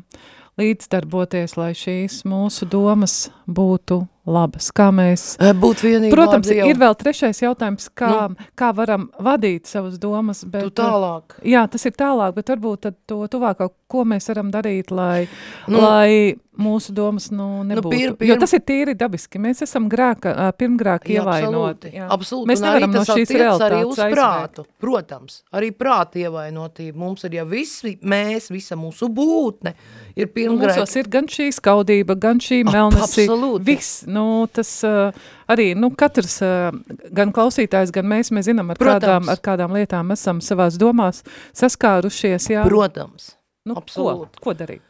līdzdarboties, 0.58 1.56
lai 1.58 1.72
šīs 1.78 2.22
mūsu 2.30 2.68
domas 2.70 3.28
būtu 3.46 4.04
labas, 4.26 4.70
kā 4.74 4.88
mēs... 4.94 5.34
Būt 5.60 5.84
vienībā 5.84 6.14
Protams, 6.14 6.48
Dievu. 6.48 6.70
ir 6.70 6.80
vēl 6.80 6.96
trešais 7.00 7.42
jautājums, 7.44 7.90
kā, 7.96 8.10
nu, 8.32 8.48
kā 8.58 8.70
varam 8.76 9.08
vadīt 9.22 9.68
savas 9.70 9.98
domas, 10.00 10.44
bet... 10.48 10.68
Tu 10.70 10.76
tālāk. 10.80 11.38
Jā, 11.44 11.66
tas 11.70 11.84
ir 11.88 11.96
tālāk, 11.98 12.36
bet 12.38 12.54
varbūt 12.54 12.90
to 13.08 13.20
tuvākā, 13.30 13.68
ko 13.90 14.06
mēs 14.08 14.30
varam 14.32 14.50
darīt, 14.54 14.90
lai, 14.94 15.26
nu, 15.68 15.82
lai 15.82 16.10
mūsu 16.58 16.94
domas 16.94 17.28
nu, 17.34 17.64
nebūtu. 17.66 17.90
Nu, 17.90 17.92
pir, 17.92 18.12
pir... 18.18 18.28
Jo 18.30 18.36
tas 18.40 18.54
ir 18.56 18.62
tīri 18.66 18.94
dabiski. 18.98 19.40
Mēs 19.42 19.64
esam 19.66 19.88
grēka, 19.90 20.32
pirmgrāk 20.58 21.08
ievainoti. 21.14 21.92
Jā, 21.96 22.06
absolūti. 22.14 22.50
Mēs 22.50 22.62
nevaram 22.62 22.94
no 22.94 23.02
šīs 23.06 23.32
realitātes 23.34 23.66
arī 23.66 23.80
uz 23.88 24.00
prātu. 24.14 24.66
Protams, 24.82 25.40
arī 25.54 25.72
prāta 25.74 26.22
ievainotība. 26.22 26.96
Mums 27.00 27.26
ir 27.26 27.38
jau 27.40 27.46
visi, 27.50 27.96
mēs, 28.02 28.50
visa 28.54 28.78
mūsu 28.78 29.10
būtne 29.14 29.74
ir 30.14 30.30
pirmgrēka. 30.34 30.84
Mūsos 30.84 30.98
ir 31.00 31.10
gan 31.10 31.28
šī 31.30 31.50
skaudība, 31.58 32.16
gan 32.22 32.42
šī 32.42 32.62
melnesī. 32.68 33.26
Absolūti. 33.26 33.66
Viss, 33.66 34.04
nu, 34.14 34.24
tas 34.54 34.70
uh, 34.86 35.12
arī, 35.50 35.72
nu, 35.78 35.90
katrs, 35.98 36.38
uh, 36.46 36.70
gan 37.14 37.34
klausītājs, 37.34 37.92
gan 37.94 38.08
mēs, 38.10 38.32
mēs 38.34 38.48
zinām, 38.50 38.72
ar 38.74 38.80
Protams. 38.80 39.04
kādām, 39.04 39.30
ar 39.34 39.44
kādām 39.50 39.76
lietām 39.76 40.14
esam 40.14 40.42
savās 40.44 40.78
domās 40.80 41.24
saskārušies, 41.56 42.50
jā. 42.54 42.66
Protams. 42.68 43.34
Nu, 43.64 43.78
Absolūti. 43.80 44.38
Ko, 44.40 44.50
ko 44.50 44.58
darīt? 44.58 44.82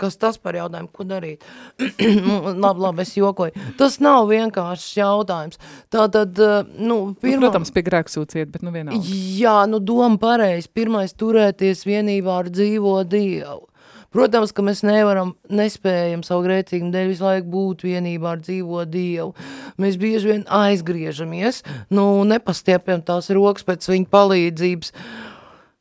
Kas 0.00 0.16
tas 0.16 0.38
par 0.40 0.56
jautājumu, 0.56 0.88
ko 0.96 1.04
darīt? 1.04 1.44
nu, 2.26 2.38
labi, 2.56 2.80
labi, 2.80 3.04
es 3.04 3.12
jokoju. 3.18 3.52
Tas 3.76 3.98
nav 4.00 4.30
vienkāršs 4.30 4.94
jautājums. 4.96 5.60
Tā 5.92 6.06
tad, 6.12 6.40
nu, 6.78 6.86
Nu, 6.88 6.98
pirmā... 7.20 7.42
protams, 7.44 7.72
pie 7.74 7.84
grēksūciet, 7.84 8.48
bet 8.54 8.64
nu 8.64 8.72
vienalga. 8.72 9.00
Jā, 9.36 9.58
nu, 9.68 9.80
doma 9.84 10.16
pareizi. 10.20 10.70
Pirmais 10.72 11.12
turēties 11.20 11.84
vienībā 11.88 12.38
ar 12.44 12.48
dzīvo 12.52 12.94
Dievu. 13.12 13.66
Protams, 14.10 14.50
ka 14.50 14.64
mēs 14.66 14.80
nevaram, 14.82 15.36
nespējam 15.54 16.24
savu 16.26 16.42
grēcīgumu 16.48 16.90
dēļ 16.90 17.10
visu 17.12 17.22
laiku 17.22 17.46
būt 17.52 17.84
vienībā 17.86 18.32
ar 18.34 18.40
dzīvo 18.42 18.82
Dievu. 18.90 19.30
Mēs 19.78 19.98
bieži 20.02 20.32
vien 20.32 20.42
aizgriežamies, 20.50 21.62
nu, 21.94 22.06
nepastiepjam 22.26 23.04
tās 23.06 23.30
rokas 23.30 23.66
pēc 23.68 23.86
viņa 23.92 24.10
palīdzības. 24.10 24.96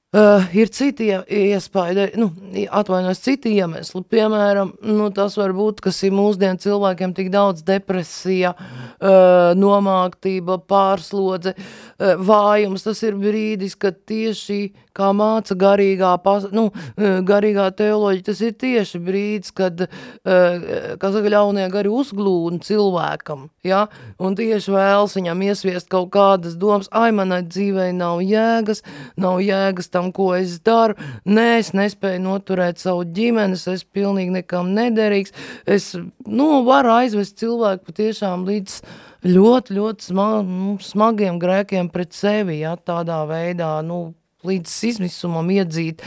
Uh, 0.10 0.42
ir 0.58 0.72
citi 0.74 1.12
iespēja, 1.14 2.08
nu, 2.18 2.32
atvainojos 2.74 3.20
citi 3.22 3.52
iemesli, 3.62 4.02
piemēram, 4.10 4.72
nu, 4.90 5.12
tas 5.14 5.36
var 5.38 5.54
būt, 5.54 5.84
kas 5.86 6.00
ir 6.02 6.16
mūsdienu 6.18 6.58
cilvēkiem 6.64 7.14
tik 7.18 7.30
daudz 7.34 7.62
depresija, 7.66 8.56
uh, 8.58 9.52
nomāktība, 9.58 10.58
pārslodze, 10.66 11.54
uh, 11.54 11.89
vājums, 12.00 12.86
tas 12.86 13.02
ir 13.04 13.18
brīdis, 13.20 13.76
kad 13.80 13.98
tieši, 14.08 14.72
kā 14.96 15.12
māca 15.16 15.56
garīgā, 15.60 16.12
pas, 16.24 16.46
nu, 16.56 16.68
uh, 16.72 17.20
garīgā 17.28 17.70
teoloģija, 17.76 18.26
tas 18.30 18.42
ir 18.44 18.56
tieši 18.60 19.02
brīdis, 19.04 19.54
kad, 19.56 19.86
uh, 19.86 20.68
kā 21.00 21.12
saka, 21.14 21.32
ļaunie 21.34 21.68
gari 21.72 21.92
uzglūna 21.92 22.62
cilvēkam, 22.66 23.48
ja, 23.68 23.86
un 24.20 24.38
tieši 24.40 24.74
vēlas 24.76 25.18
viņam 25.20 25.44
iesviest 25.50 25.90
kaut 25.92 26.12
kādas 26.16 26.56
domas, 26.60 26.90
ai, 26.96 27.12
manai 27.16 27.42
dzīvei 27.48 27.92
nav 27.98 28.24
jēgas, 28.24 28.84
nav 29.20 29.44
jēgas 29.44 29.92
tam, 29.92 30.12
ko 30.16 30.32
es 30.38 30.60
daru. 30.64 30.98
Nē, 31.28 31.60
es 31.60 31.74
nespēju 31.76 32.24
noturēt 32.24 32.80
savu 32.82 33.06
ģimenes, 33.16 33.68
es 33.72 33.84
pilnīgi 33.84 34.40
nekam 34.40 34.72
nederīgs. 34.76 35.36
Es, 35.68 35.92
nu, 36.28 36.50
varu 36.68 36.96
aizvest 37.00 37.40
cilvēku 37.42 37.92
patiešām 37.92 38.48
līdz 38.48 38.80
ļoti, 39.26 39.76
ļoti 39.78 40.10
smag, 40.12 40.48
nu, 40.48 40.78
smagiem 40.84 41.40
grēkiem 41.42 41.92
pret 41.94 42.16
sevi, 42.16 42.60
ja, 42.64 42.76
tādā 42.78 43.22
veidā, 43.30 43.80
nu, 43.86 44.14
līdz 44.48 44.76
izmisumam 44.88 45.50
iedzīt. 45.52 46.04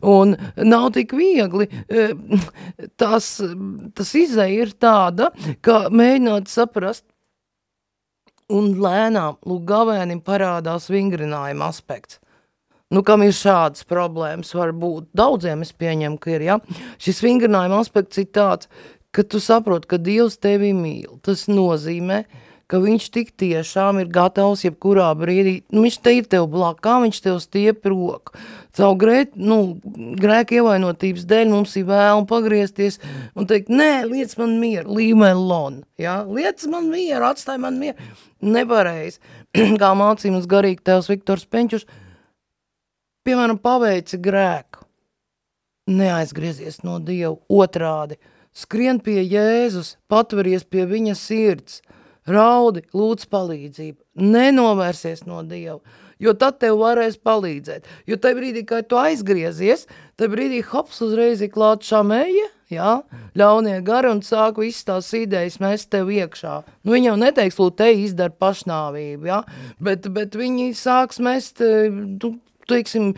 Un 0.00 0.36
nav 0.56 0.90
tik 0.96 1.12
viegli. 1.16 1.68
Tas, 3.00 3.28
tas 3.96 4.14
izēja 4.16 4.66
ir 4.66 4.72
tāda, 4.80 5.30
ka 5.64 5.86
mēģināt 5.92 6.48
saprast, 6.52 7.04
un 8.52 8.74
lēnām, 8.80 9.40
lūk, 9.48 9.64
gavēnim 9.68 10.20
parādās 10.24 10.90
vingrinājuma 10.92 11.70
aspekts 11.72 12.20
nu, 12.94 13.02
kam 13.02 13.24
ir 13.24 13.34
šādas 13.34 13.86
problēmas, 13.90 14.52
varbūt 14.54 15.08
daudziem 15.16 15.64
es 15.64 15.72
pieņemu, 15.74 16.18
ka 16.22 16.34
ir, 16.36 16.44
ja? 16.46 16.58
Šis 17.02 17.22
vingrinājuma 17.24 17.80
aspekts 17.82 18.20
ir 18.22 18.28
tāds, 18.34 18.68
ka 19.14 19.24
tu 19.26 19.40
saproti, 19.42 19.88
ka 19.90 19.98
Dievs 20.02 20.38
tevi 20.42 20.72
mīl. 20.76 21.18
Tas 21.24 21.46
nozīmē, 21.50 22.24
ka 22.24 22.53
viņš 22.82 23.06
tik 23.14 23.32
tiešām 23.38 24.00
ir 24.02 24.10
gatavs 24.12 24.64
jebkurā 24.64 25.10
brīdī, 25.18 25.54
nu, 25.74 25.84
viņš 25.84 25.98
te 26.02 26.14
ir 26.16 26.28
tev 26.30 26.48
blakā, 26.52 26.96
viņš 27.04 27.20
tev 27.24 27.38
stiep 27.42 27.86
roku. 27.86 28.34
Savu 28.74 28.96
grēt, 28.98 29.36
nu, 29.38 29.76
grēku 30.18 30.58
ievainotības 30.58 31.26
dēļ 31.30 31.50
mums 31.52 31.76
ir 31.78 31.86
vēlme 31.90 32.26
pagriezties 32.30 32.98
un 33.38 33.46
teikt, 33.50 33.70
nē, 33.70 34.06
liec 34.10 34.34
man 34.40 34.56
mieru, 34.58 34.96
līmelon, 34.98 35.82
ja? 36.00 36.22
liec 36.26 36.64
man 36.72 36.88
mieru, 36.90 37.28
atstāj 37.28 37.60
man 37.62 37.78
mieru. 37.78 38.10
Nepareiz, 38.44 39.20
kā 39.82 39.92
mācīja 39.94 40.34
mums 40.34 40.50
garīgi 40.50 40.82
tevs 40.90 41.10
Viktors 41.12 41.46
Peņķus, 41.46 41.86
piemēram, 43.28 43.60
paveici 43.62 44.18
grēku, 44.24 44.84
neaizgriezies 45.90 46.82
no 46.82 46.98
Dieva. 46.98 47.36
Otrādi, 47.52 48.18
skrien 48.56 48.98
pie 49.04 49.20
Jēzus, 49.22 49.96
patveries 50.10 50.66
pie 50.66 50.88
viņa 50.90 51.14
sirds, 51.18 51.82
raudi, 52.30 52.84
lūdz 52.96 53.28
palīdzību, 53.32 54.00
nenovērsies 54.20 55.24
no 55.28 55.42
Dieva, 55.46 55.80
jo 56.22 56.34
tad 56.38 56.60
tev 56.62 56.78
varēs 56.80 57.18
palīdzēt. 57.24 57.88
Jo 58.08 58.18
tajā 58.20 58.38
brīdī, 58.38 58.64
kad 58.68 58.88
tu 58.88 58.98
aizgriezies, 59.00 59.86
tajā 60.18 60.32
brīdī 60.32 60.62
hops 60.70 61.02
uzreiz 61.04 61.42
ir 61.44 61.52
klāt 61.54 61.84
šamēja, 61.86 62.48
ja? 62.72 62.94
ļaunie 63.38 63.76
gari 63.84 64.12
un 64.12 64.22
sāk 64.24 64.60
visas 64.62 64.86
tās 64.88 65.10
idejas 65.16 65.60
mest 65.62 65.90
tev 65.92 66.10
iekšā. 66.14 66.60
Nu, 66.84 66.94
viņi 66.94 67.10
jau 67.10 67.18
neteiks, 67.20 67.60
lūd, 67.60 67.76
te 67.80 67.90
izdara 68.04 68.34
pašnāvību, 68.40 69.28
ja? 69.28 69.42
bet, 69.82 70.08
bet 70.14 70.38
viņi 70.38 70.72
sāks 70.78 71.20
mest, 71.22 71.60
tu, 71.60 72.34
teiksim, 72.70 73.12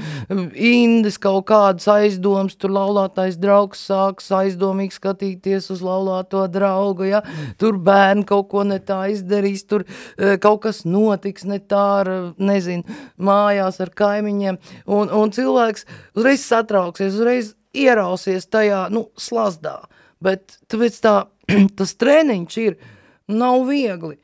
indes 0.54 1.18
kaut 1.22 1.46
kādas 1.50 1.86
aizdomas, 1.90 2.56
tur 2.60 2.74
laulātais 2.74 3.38
draugs 3.40 3.84
sāks 3.88 4.30
aizdomīgi 4.34 4.96
skatīties 4.96 5.70
uz 5.74 5.82
laulāto 5.84 6.44
draugu, 6.52 7.08
ja, 7.10 7.22
tur 7.60 7.78
bērni 7.78 8.26
kaut 8.28 8.50
ko 8.52 8.64
ne 8.66 8.78
tā 8.82 9.02
izdarīs, 9.12 9.66
tur 9.68 9.86
kaut 10.42 10.64
kas 10.66 10.84
notiks 10.88 11.46
ne 11.48 11.60
tā 11.60 11.84
ar, 12.02 12.12
nezinu, 12.38 12.98
mājās 13.18 13.80
ar 13.84 13.92
kaimiņiem, 13.96 14.58
un, 14.86 15.12
un 15.12 15.32
cilvēks 15.34 15.86
uzreiz 16.16 16.44
satrauksies, 16.46 17.14
uzreiz 17.14 17.54
ierausies 17.76 18.48
tajā, 18.50 18.86
nu, 18.92 19.06
slazdā, 19.20 19.78
bet 20.22 20.58
tāpēc 20.70 21.00
tā, 21.04 21.16
tas 21.78 21.96
treniņš 22.00 22.60
ir, 22.64 22.78
nav 23.32 23.66
viegli. 23.68 24.16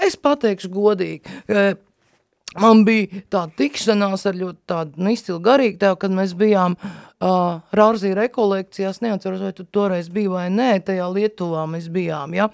Es 0.00 0.16
pateikšu 0.16 0.70
godīgi, 0.72 1.34
man 2.60 2.84
bija 2.86 3.22
tāda 3.32 3.52
tikšanās 3.58 4.26
ar 4.28 4.38
ļoti 4.38 4.60
tādu 4.70 5.02
nu, 5.02 5.12
izcilu 5.14 5.40
garīgu 5.44 5.78
tev, 5.80 5.96
kad 6.00 6.14
mēs 6.14 6.34
bijām 6.38 6.76
uh, 6.78 7.62
Rārzī 7.74 8.12
rekolekcijās, 8.16 9.00
neatceros, 9.04 9.42
vai 9.44 9.52
tu 9.56 9.64
toreiz 9.64 10.10
biji 10.12 10.30
vai 10.32 10.46
nē, 10.52 10.70
tajā 10.86 11.08
Lietuvā 11.12 11.64
mēs 11.70 11.88
bijām, 11.94 12.36
ja, 12.36 12.48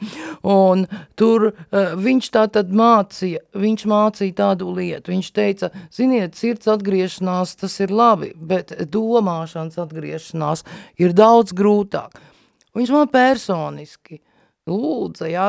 un 0.47 0.87
tur 1.19 1.51
uh, 1.51 1.93
viņš 2.01 2.31
tā 2.37 2.47
tad 2.55 2.73
mācīja, 2.77 3.43
viņš 3.59 3.87
mācīja 3.91 4.39
tādu 4.43 4.71
lietu, 4.77 5.15
viņš 5.15 5.31
teica, 5.37 5.73
ziniet, 5.95 6.39
sirds 6.39 6.71
atgriešanās, 6.71 7.57
tas 7.61 7.79
ir 7.85 7.95
labi, 7.95 8.33
bet 8.37 8.75
domāšanas 8.91 9.79
atgriešanās 9.85 10.67
ir 11.01 11.17
daudz 11.17 11.57
grūtāk. 11.57 12.21
Viņš 12.77 12.93
man 12.95 13.09
personiski 13.11 14.21
lūdza, 14.71 15.27
ja, 15.31 15.49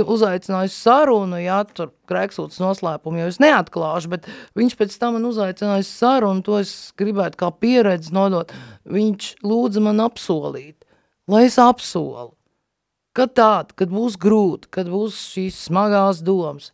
uzaicinājusi 0.00 0.76
sarunu, 0.76 1.38
jā, 1.42 1.58
tur 1.76 1.92
grēksūtas 2.10 2.60
noslēpumu, 2.62 3.20
jo 3.20 3.30
es 3.30 3.40
neatklāšu, 3.42 4.12
bet 4.12 4.28
viņš 4.58 4.76
pēc 4.78 4.96
tam 5.00 5.18
man 5.18 5.28
uzaicinājusi 5.28 5.92
sarunu, 5.92 6.44
to 6.46 6.58
es 6.62 6.72
gribētu 6.98 7.40
kā 7.42 7.50
pieredzi 7.52 8.14
nodot. 8.16 8.52
Viņš 8.88 9.34
lūdza 9.44 9.84
man 9.84 10.02
apsolīt, 10.04 10.86
lai 11.30 11.44
es 11.48 11.58
apsolu, 11.62 12.32
kad 13.16 13.36
tāda, 13.36 13.76
kad 13.76 13.92
būs 13.92 14.16
grūti, 14.20 14.70
kad 14.72 14.90
būs 14.92 15.20
šīs 15.34 15.60
smagās 15.68 16.24
domas, 16.24 16.72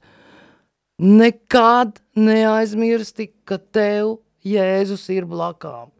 nekad 1.02 2.00
neaizmirsti, 2.18 3.32
ka 3.48 3.58
tev 3.58 4.18
Jēzus 4.46 5.08
ir 5.10 5.26
blakām. 5.28 5.90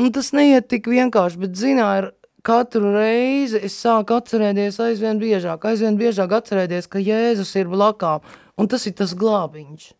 Un 0.00 0.10
tas 0.14 0.30
neiet 0.34 0.68
tik 0.70 0.88
vienkārši, 0.90 1.38
bet 1.40 1.56
zinā, 1.58 1.88
ir 2.00 2.10
katru 2.46 2.92
reizi 2.94 3.60
es 3.66 3.76
sāku 3.82 4.16
atcerēties 4.16 4.80
aizvien 4.82 5.20
biežāk, 5.20 5.64
aizvien 5.70 5.96
biežāk 6.00 6.32
atcerēties, 6.40 6.88
ka 6.90 7.02
Jēzus 7.02 7.54
ir 7.60 7.70
blakām, 7.70 8.24
un 8.58 8.68
tas 8.70 8.86
ir 8.88 8.96
tas 8.98 9.14
glābiņš. 9.16 9.90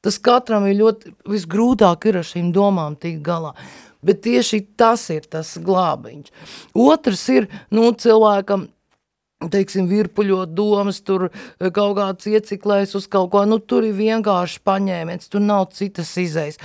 Tas 0.00 0.16
katram 0.22 0.64
ir 0.68 0.78
ļoti 0.78 1.14
visgrūtāk 1.28 2.08
ir 2.08 2.20
ar 2.22 2.26
šīm 2.26 2.52
domām 2.56 2.96
tikt 3.00 3.20
galā. 3.24 3.52
Bet 4.00 4.22
tieši 4.24 4.62
tas 4.80 5.02
ir 5.12 5.26
tas 5.28 5.58
glābiņš. 5.60 6.30
Otrs 6.72 7.24
ir, 7.34 7.50
nu, 7.68 7.90
cilvēkam, 7.92 8.64
teiksim, 9.52 9.90
virpuļot 9.90 10.54
domas, 10.56 11.02
tur 11.04 11.28
eh, 11.28 11.68
kaut 11.68 11.98
kāds 11.98 12.30
ieciklēs 12.30 12.96
uz 12.96 13.08
kaut 13.12 13.30
ko, 13.34 13.44
nu, 13.48 13.60
tur 13.60 13.84
ir 13.88 13.96
vienkārši 13.98 14.62
paņēmiens, 14.64 15.28
tur 15.32 15.44
nav 15.44 15.68
citas 15.76 16.14
izejas. 16.20 16.60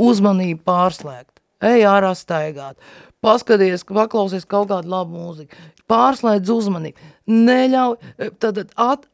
Uzmanību 0.00 0.64
pārslēgt, 0.64 1.42
ej 1.68 1.84
ārā 1.84 2.14
staigāt, 2.16 2.80
paskaties, 3.24 3.84
paklausies 3.88 4.48
kaut 4.48 4.70
kādu 4.70 4.90
labu 4.90 5.18
mūziku, 5.18 5.56
pārslēdz 5.90 6.52
uzmanību, 6.54 7.10
neļauj, 7.30 7.96
eh, 8.18 8.30
tad 8.38 8.62
at, 8.76 9.08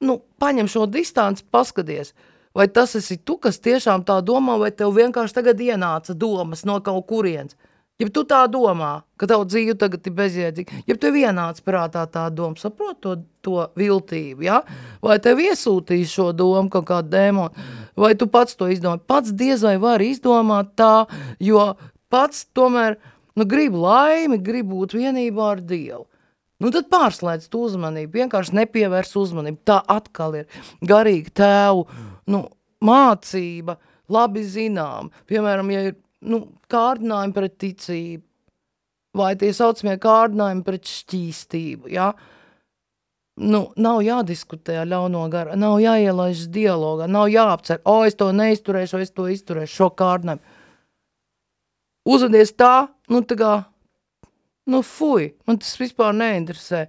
nu, 0.00 0.20
paņem 0.40 0.68
šo 0.70 0.86
distanci, 0.90 1.44
paskaties, 1.50 2.14
vai 2.54 2.68
tas 2.68 2.94
esi 2.98 3.16
tu, 3.16 3.36
kas 3.38 3.60
tiešām 3.62 4.04
tā 4.06 4.20
domā, 4.22 4.58
vai 4.58 4.70
tev 4.70 4.94
vienkārši 4.96 5.34
tagad 5.34 5.60
ienāca 5.60 6.14
domas 6.14 6.64
no 6.64 6.80
kaut 6.80 7.06
kurienes. 7.06 7.56
Ja 8.00 8.06
tu 8.08 8.22
tā 8.24 8.46
domā, 8.48 9.02
ka 9.20 9.26
tavu 9.28 9.44
dzīve 9.44 9.74
tagad 9.76 10.06
ir 10.08 10.14
bezjēdzīga, 10.16 10.78
ja 10.88 10.94
tev 10.96 11.18
ienāca 11.20 11.60
prātā 11.66 12.06
tā 12.08 12.22
doma, 12.32 12.56
saprot 12.56 12.96
to, 13.04 13.18
to 13.44 13.66
viltību, 13.76 14.46
ja? 14.46 14.62
vai 15.04 15.18
tev 15.20 15.42
iesūtīs 15.44 16.08
šo 16.08 16.30
domu 16.32 16.72
kaut 16.72 16.86
kādu 16.88 17.12
dēmonu, 17.12 17.66
vai 18.00 18.14
tu 18.16 18.24
pats 18.32 18.56
to 18.56 18.70
izdomā. 18.72 18.96
Pats 19.04 19.34
diez 19.36 19.60
vai 19.66 19.76
var 19.82 20.00
izdomāt 20.00 20.72
tā, 20.80 21.04
jo 21.44 21.74
pats 22.08 22.46
tomēr 22.56 22.96
nu, 23.40 23.48
grib 23.48 23.76
laimi, 23.80 24.40
grib 24.44 24.70
būt 24.70 24.96
vienībā 24.98 25.50
ar 25.56 25.64
Dievu. 25.64 26.04
Nu, 26.60 26.68
tad 26.74 26.90
pārslēdz 26.92 27.48
to 27.48 27.64
uzmanību, 27.70 28.18
vienkārši 28.18 28.56
nepievērs 28.58 29.14
uzmanību. 29.16 29.62
Tā 29.64 29.78
atkal 29.88 30.42
ir 30.42 30.64
garīga 30.84 31.32
tēvu 31.40 31.86
nu, 32.32 32.42
mācība, 32.84 33.78
labi 34.12 34.44
zinām. 34.44 35.08
Piemēram, 35.30 35.70
ja 35.72 35.86
ir 35.88 35.96
nu, 36.20 36.42
kārdinājumi 36.72 37.36
pret 37.36 37.56
ticību, 37.64 38.24
vai 39.16 39.32
tie 39.40 39.54
saucamie 39.56 39.96
kārdinājumi 40.02 40.66
pret 40.66 40.92
šķīstību, 40.92 41.90
ja? 41.96 42.12
nu, 43.40 43.60
nav 43.80 44.02
jādiskutē 44.04 44.82
ar 44.82 44.88
ļauno 44.90 45.24
garu, 45.32 45.56
nav 45.56 45.78
jāielaiž 45.80 46.44
dialogā, 46.52 47.08
nav 47.08 47.30
jāapcer, 47.32 47.80
o, 47.88 48.02
es 48.04 48.18
to 48.20 48.30
neizturēšu, 48.36 49.00
es 49.00 49.14
to 49.16 49.28
izturēšu, 49.32 49.76
šo 49.78 49.88
kārdinājumu. 49.96 50.58
Uzvedies 52.10 52.52
tā, 52.56 52.90
nu, 53.10 53.22
tā 53.26 53.36
kā 53.40 53.52
nu, 54.70 54.82
fuj, 54.86 55.32
man 55.48 55.60
tas 55.60 55.76
vispār 55.80 56.16
neinteresē. 56.16 56.86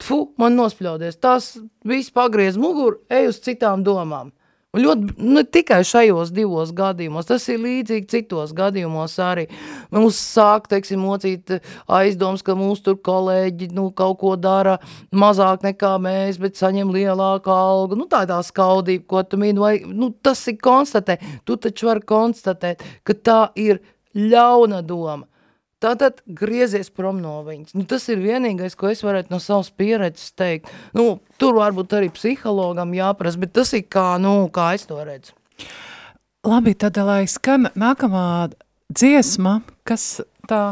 Fu, 0.00 0.30
man 0.40 0.56
nospļaudies, 0.56 1.18
tas 1.20 1.52
viss 1.84 2.12
pagriez 2.14 2.56
muguru, 2.56 3.02
ej 3.12 3.28
uz 3.34 3.40
citām 3.44 3.84
domām. 3.84 4.30
Un 4.70 4.84
ļoti, 4.84 5.16
nu, 5.26 5.42
tikai 5.42 5.80
šajos 5.82 6.30
divos 6.30 6.70
gadījumos, 6.78 7.26
tas 7.26 7.42
ir 7.50 7.58
līdzīgi 7.58 8.06
citos 8.12 8.52
gadījumos 8.54 9.16
arī. 9.18 9.48
Mums 9.90 10.20
sāk, 10.22 10.68
teiksim, 10.70 11.02
mocīt 11.02 11.56
aizdoms, 11.90 12.44
ka 12.46 12.54
mūsu 12.54 12.84
tur 12.86 13.00
kolēģi, 13.08 13.72
nu, 13.74 13.88
kaut 13.98 14.20
ko 14.20 14.36
dara 14.38 14.76
mazāk 15.10 15.66
nekā 15.66 15.96
mēs, 16.04 16.38
bet 16.38 16.60
saņem 16.60 16.94
lielāku 16.94 17.50
algu. 17.50 17.98
Nu, 17.98 18.06
tā 18.06 18.22
ir 18.22 18.30
tā 18.30 18.38
skaudība, 18.46 19.08
ko 19.10 19.24
tu 19.26 19.42
mīni, 19.42 19.58
vai, 19.58 19.74
nu, 19.90 20.12
tas 20.22 20.44
ir 20.46 20.60
konstatē. 20.62 21.18
Tu 21.42 21.58
taču 21.66 21.90
vari 21.90 22.06
konstatēt, 22.06 22.86
ka 23.02 23.18
tā 23.18 23.40
ir 23.58 23.82
ļauna 24.14 24.84
doma. 24.86 25.26
Tātad 25.80 26.18
griezies 26.28 26.90
prom 26.92 27.22
no 27.24 27.38
viņas. 27.46 27.72
Nu, 27.72 27.86
tas 27.88 28.04
ir 28.12 28.20
vienīgais, 28.20 28.76
ko 28.76 28.90
es 28.90 29.00
varētu 29.00 29.32
no 29.32 29.38
savas 29.40 29.70
pieredzes 29.72 30.34
teikt. 30.36 30.68
Nu, 30.92 31.14
tur 31.40 31.56
varbūt 31.56 31.94
arī 31.96 32.10
psihologam 32.12 32.92
jāprasa, 32.92 33.40
bet 33.40 33.54
tas 33.56 33.72
ir 33.78 33.86
kā, 33.88 34.18
nu, 34.20 34.34
kā 34.52 34.74
es 34.76 34.84
to 34.90 35.00
redzu. 35.00 35.32
Labi, 36.44 36.74
tad 36.76 37.00
lai 37.04 37.22
skan 37.28 37.70
nākamā 37.80 38.50
dziesma, 38.92 39.62
kas 39.88 40.20
tā? 40.48 40.70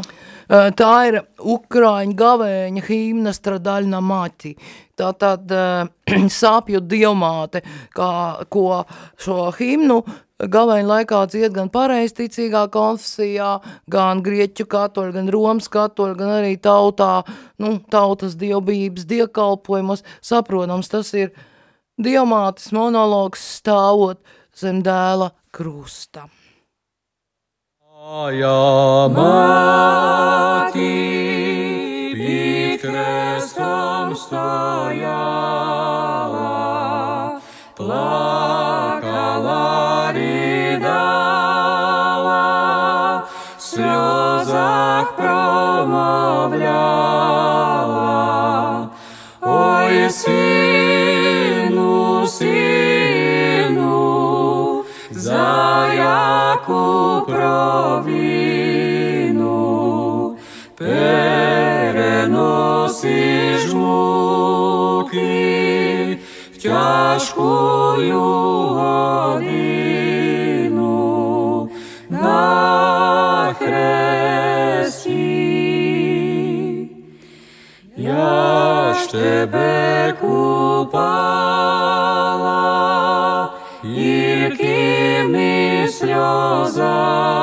Tā 0.49 0.93
ir 1.05 1.19
Ukrāņu 1.37 2.15
gavēņa 2.17 2.85
himna 2.87 3.33
Stradaļna 3.33 3.99
Maķi. 4.01 4.55
Tā 4.97 5.11
tad 5.17 5.53
sāpju 6.41 6.81
dievmāte, 6.85 7.61
kā, 7.97 8.09
ko 8.49 8.83
šo 9.21 9.51
himnu 9.57 10.03
Gavēņa 10.39 10.87
laikā 10.87 11.17
dzied 11.27 11.51
gan 11.51 11.67
pareizticīgā 11.67 12.61
konfesijā, 12.71 13.57
gan 13.91 14.21
grieķu 14.23 14.63
katoļu, 14.71 15.11
gan 15.17 15.31
romas 15.35 15.67
katoļu, 15.67 16.15
gan 16.15 16.31
arī 16.37 16.53
tautā, 16.55 17.25
nu, 17.59 17.73
tautas 17.91 18.37
dievbības 18.39 19.03
dievkalpojumos. 19.09 20.05
Saprotams, 20.23 20.87
tas 20.95 21.11
ir 21.11 21.33
dievmātes 21.99 22.71
monologs 22.71 23.43
stāvot 23.59 24.23
zem 24.55 24.79
dēla 24.85 25.33
krusta. 25.51 26.29
Ja 28.39 29.11
māti 29.11 30.87
pīt 32.15 32.79
krestom 32.79 34.15
stājā, 34.15 35.17
provinu, 57.99 59.59
переноси 60.77 61.97
жмуки 63.67 65.19
в 66.53 66.55
тяжкую 66.63 68.23
годину 68.79 70.09
на 72.09 73.53
хресті. 73.59 75.09
Я 77.97 78.93
ж 78.93 79.11
тебе 79.11 80.13
купала 80.21 81.09
гіркими 83.85 85.87
сльозами, 85.87 87.38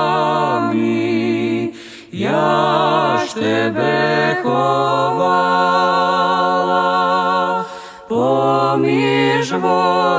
тебе 3.41 4.37
ховала 4.43 5.37
поміж 8.09 9.53
ворогами, 9.53 10.13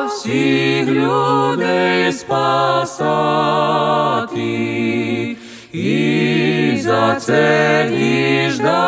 всіх 0.06 0.88
людей 0.88 2.12
спасати, 2.12 3.16
і 5.72 6.78
за 6.82 7.14
це 7.14 7.86
діждався 7.90 8.78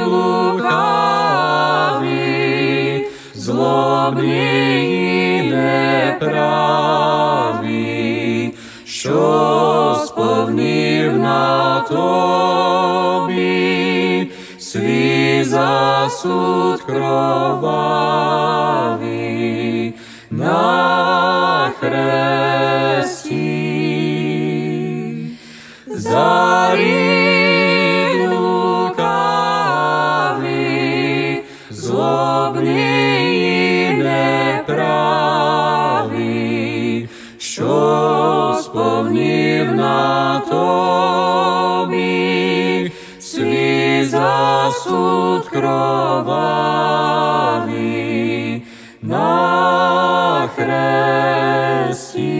лукаві, 0.07 0.67
злобні 3.35 5.39
і 5.39 5.43
неправі, 5.43 6.35
що 8.85 9.97
сповнив 10.07 11.19
на 11.19 11.81
тобі 11.81 13.33
свій 14.59 15.45
засуд 15.45 16.81
кровавий 16.81 18.21
кроваві 45.61 46.63
на 49.03 50.49
хресті. 50.57 52.31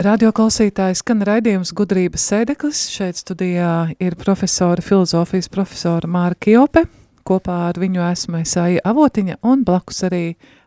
Radioklausītājs 0.00 1.02
skan 1.04 1.20
raidījums 1.28 1.74
gudrības 1.76 2.24
sēdeklis. 2.24 2.88
Šeit 2.88 3.20
studijā 3.20 3.92
ir 4.00 4.16
profesora, 4.16 4.80
filozofijas 4.80 5.52
profesora 5.52 6.08
Māra 6.08 6.38
Kiope. 6.40 6.86
Kopā 7.28 7.68
ar 7.68 7.76
viņu 7.76 8.00
esmu 8.08 8.40
Esāja 8.40 8.80
Avotiņa 8.88 9.36
un 9.44 9.60
blakus 9.68 10.00
arī 10.08 10.24
uh, 10.32 10.59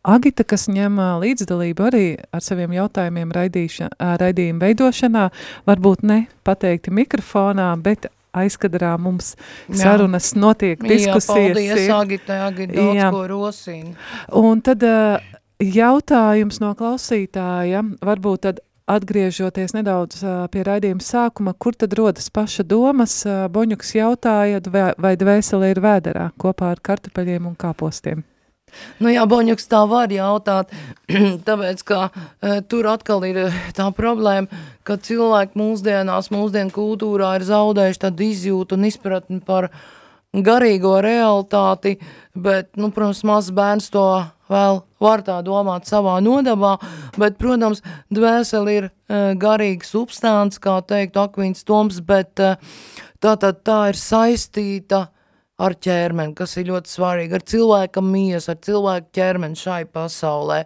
Agita, 0.00 0.46
kas 0.48 0.64
ņem 0.72 0.96
līdzdalību 1.20 1.84
arī 1.90 2.04
ar 2.32 2.40
saviem 2.44 2.72
jautājumiem 2.72 3.34
raidīša, 3.36 3.90
raidījuma 4.22 4.64
veidošanā. 4.64 5.26
Varbūt 5.68 6.06
ne 6.08 6.22
pateikti 6.46 6.94
mikrofonā, 6.94 7.74
bet 7.84 8.08
aizkadrā 8.32 8.94
mums 8.96 9.34
Jā. 9.68 9.82
sarunas 9.82 10.32
notiek, 10.38 10.80
diskusijas. 10.80 11.52
Jā, 11.52 11.52
paldies, 11.52 11.84
ir. 11.84 11.92
Agita, 11.98 12.40
Agita, 12.46 12.78
daudz 12.78 12.96
Jā. 12.96 13.10
ko 13.12 13.26
rosina. 13.28 13.94
Un 14.40 14.64
tad 14.64 14.88
jautājums 15.60 16.62
no 16.64 16.72
klausītāja, 16.78 17.84
varbūt 18.00 18.46
tad 18.48 18.64
atgriežoties 18.90 19.76
nedaudz 19.76 20.24
pie 20.50 20.64
raidījuma 20.66 21.04
sākuma, 21.04 21.52
kur 21.54 21.76
tad 21.78 21.92
rodas 21.98 22.32
paša 22.32 22.64
domas, 22.66 23.20
Boņuks 23.26 23.94
jautāja, 24.00 24.64
vai, 24.72 24.90
vai 24.96 25.14
dvēsele 25.20 25.74
ir 25.74 25.84
vēderā 25.84 26.30
kopā 26.40 26.72
ar 26.72 26.82
kartupeļiem 26.88 27.52
un 27.52 27.58
kāpostiem. 27.60 28.24
Nu 29.00 29.12
jā, 29.12 29.24
Boņuks 29.28 29.68
tā 29.70 29.82
var 29.90 30.12
jautāt, 30.12 30.72
tāpēc, 31.48 31.84
ka 31.86 32.00
e, 32.10 32.60
tur 32.68 32.88
atkal 32.92 33.24
ir 33.28 33.44
e, 33.44 33.46
tā 33.76 33.88
problēma, 33.96 34.62
ka 34.86 34.98
cilvēki 35.00 35.58
mūsdienās, 35.60 36.32
mūsdienu 36.34 36.74
kultūrā 36.74 37.34
ir 37.38 37.46
zaudējuši 37.48 38.04
tādu 38.06 38.26
izjūtu 38.26 38.78
un 38.78 38.88
izpratni 38.88 39.40
par 39.44 39.70
garīgo 40.34 40.98
realitāti, 41.02 41.96
bet, 42.34 42.70
nu, 42.78 42.92
protams, 42.94 43.24
mazs 43.26 43.54
bērns 43.54 43.90
to 43.94 44.06
vēl 44.50 44.82
var 45.02 45.22
tā 45.26 45.38
domāt 45.46 45.88
savā 45.90 46.18
nodabā, 46.24 46.76
bet, 47.18 47.38
protams, 47.40 47.84
dvēseli 48.12 48.76
ir 48.80 48.90
e, 48.90 49.22
garīga 49.40 49.86
substance, 49.86 50.60
kā 50.62 50.80
teikt 50.86 51.18
Akvīns 51.20 51.64
Toms, 51.66 52.02
bet 52.06 52.42
e, 52.42 52.54
tā, 53.22 53.36
tā, 53.40 53.54
tā 53.54 53.80
ir 53.92 53.98
saistīta 53.98 55.06
ar 55.60 55.76
ķermeni, 55.76 56.34
kas 56.38 56.56
ir 56.60 56.70
ļoti 56.70 56.92
svarīgi, 56.94 57.36
ar 57.36 57.44
cilvēka 57.52 58.04
miesu, 58.04 58.52
ar 58.52 58.62
cilvēku 58.64 59.12
ķermeni 59.16 59.60
šai 59.60 59.82
pasaulē. 59.92 60.62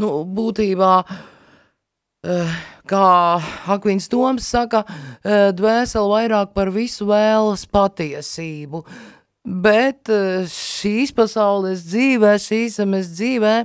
Nu, 0.00 0.10
būtībā, 0.26 0.92
eh, 2.26 2.54
kā 2.90 3.08
Akvins 3.74 4.08
Toms 4.12 4.44
saka, 4.44 4.84
eh, 5.24 5.52
dvēseli 5.52 6.12
vairāk 6.14 6.54
par 6.54 6.70
visu 6.70 7.06
vēlas 7.06 7.66
patiesību. 7.66 8.84
Bet 9.44 10.08
eh, 10.08 10.44
šīs 10.48 11.12
pasaules 11.12 11.84
dzīvē, 11.84 12.36
šīs 12.40 12.78
zemes 12.80 13.12
dzīvē, 13.12 13.56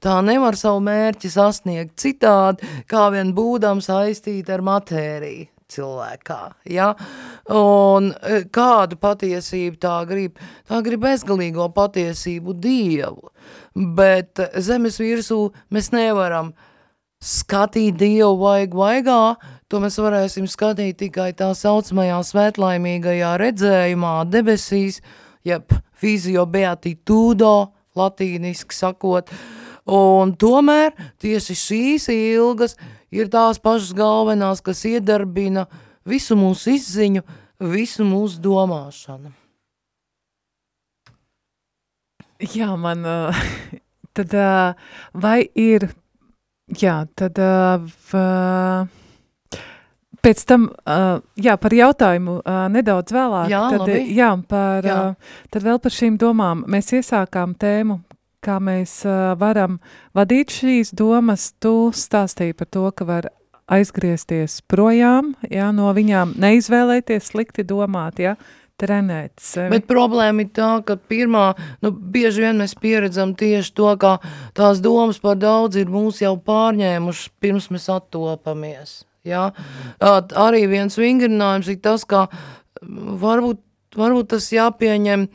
tā 0.00 0.24
nevar 0.24 0.56
savu 0.56 0.80
mērķi 0.80 1.28
sasniegt 1.28 1.96
citādi, 1.96 2.64
kā 2.88 3.10
vien 3.12 3.34
būdam 3.36 3.84
saistīt 3.84 4.48
ar 4.48 4.64
matēriju 4.64 5.48
cilvēkā, 5.68 6.40
ja? 6.70 6.94
Un 7.46 8.08
e, 8.10 8.40
kādu 8.50 8.96
patiesību 8.98 9.78
tā 9.78 10.00
grib? 10.08 10.40
Tā 10.66 10.80
grib 10.82 11.04
bezgalīgo 11.04 11.68
patiesību 11.74 12.56
Dievu, 12.58 13.30
bet 13.94 14.42
zemes 14.58 14.98
virsū 14.98 15.52
mēs 15.70 15.92
nevaram 15.94 16.50
skatīt 17.22 17.94
Dievu 18.00 18.34
vaig 18.40 18.74
vaigā, 18.74 19.36
to 19.70 19.78
mēs 19.82 20.00
varēsim 20.02 20.50
skatīt 20.50 20.98
tikai 21.04 21.30
tā 21.38 21.52
saucamajā 21.54 22.18
svētlaimīgajā 22.32 23.32
redzējumā 23.38 24.16
debesīs, 24.30 24.98
jeb 25.46 25.70
fizio 25.94 26.48
beatitudo, 26.50 27.70
latīniski 27.96 28.74
sakot, 28.74 29.30
un 29.86 30.34
tomēr 30.34 30.92
tieši 31.22 31.60
šīs 31.62 32.10
ilgas 32.10 32.74
ir 33.14 33.30
tās 33.30 33.62
pašas 33.62 33.94
galvenās, 33.96 34.60
kas 34.66 34.82
iedarbina 34.90 35.68
visu 36.06 36.36
mūsu 36.38 36.74
izziņu, 36.76 37.22
visu 37.72 38.06
mūsu 38.06 38.40
domāšanu. 38.44 39.32
Jā, 42.52 42.74
man 42.76 43.06
uh, 43.08 43.46
tad 44.16 44.34
uh, 44.36 44.76
vai 45.16 45.40
ir, 45.56 45.88
jā, 46.68 46.98
tad 47.16 47.40
v, 47.40 48.24
pēc 50.26 50.42
tam, 50.48 50.66
jā, 51.38 51.54
par 51.62 51.76
jautājumu 51.76 52.40
nedaudz 52.74 53.14
vēlāk. 53.14 53.48
Jā, 53.52 53.62
tad, 53.72 53.84
labi. 53.84 54.02
jā, 54.16 54.32
par, 54.48 54.88
Jā. 54.90 54.98
Tad 55.54 55.66
vēl 55.68 55.80
par 55.80 55.94
šīm 55.94 56.18
domām. 56.20 56.64
Mēs 56.68 56.90
iesākām 56.98 57.54
tēmu, 57.60 58.00
kā 58.44 58.58
mēs 58.62 58.98
varam 59.38 59.78
vadīt 60.16 60.54
šīs 60.58 60.92
domas. 60.98 61.52
Tu 61.62 61.74
stāstīji 61.94 62.56
par 62.58 62.72
to, 62.74 62.88
ka 62.90 63.06
var 63.06 63.30
aizgriezties 63.66 64.60
projām, 64.70 65.34
jā, 65.50 65.72
no 65.74 65.90
viņām 65.94 66.36
neizvēlēties 66.40 67.32
slikti 67.32 67.64
domāt, 67.66 68.20
jā, 68.22 68.36
trenēt 68.80 69.40
sevi. 69.40 69.72
Bet 69.72 69.88
problēma 69.88 70.44
ir 70.44 70.52
tā, 70.56 70.70
ka 70.86 70.98
pirmā, 71.10 71.48
nu, 71.84 71.90
bieži 71.90 72.44
vien 72.44 72.60
mēs 72.60 72.76
pieredzam 72.78 73.34
tieši 73.38 73.72
to, 73.76 73.88
ka 74.00 74.16
tās 74.56 74.82
domas 74.84 75.20
par 75.22 75.38
daudz 75.40 75.80
ir 75.80 75.90
mūs 75.92 76.20
jau 76.22 76.34
pārņēmušas, 76.46 77.32
pirms 77.40 77.70
mēs 77.72 77.88
attopamies. 77.92 78.98
Ja? 79.26 79.50
At, 79.98 80.36
arī 80.36 80.66
viens 80.70 80.98
vingrinājums 81.00 81.72
ir 81.72 81.80
tas, 81.82 82.04
ka 82.06 82.26
varbūt, 82.82 83.62
varbūt 83.96 84.34
tas 84.36 84.50
jāpieņem, 84.52 85.30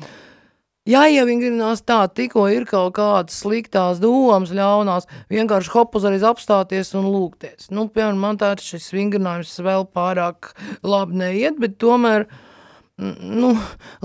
jāievingrinās 0.89 1.83
tā, 1.85 2.01
tikko 2.09 2.47
ir 2.49 2.65
kaut 2.69 2.95
kādas 2.97 3.37
sliktās 3.43 4.01
domas, 4.01 4.53
ļaunās, 4.55 5.07
vienkārši 5.31 5.73
hop 5.75 5.97
uzreiz 5.99 6.25
apstāties 6.25 6.93
un 6.97 7.09
lūgties. 7.11 7.69
Nu, 7.73 7.87
piemēram, 7.89 8.21
man 8.21 8.39
tā 8.41 8.53
šis 8.59 8.89
vingrinājums 8.95 9.53
vēl 9.61 9.85
pārāk 9.93 10.53
labi 10.81 11.21
neiet, 11.21 11.59
bet 11.61 11.77
tomēr, 11.81 12.25
nu, 12.97 13.53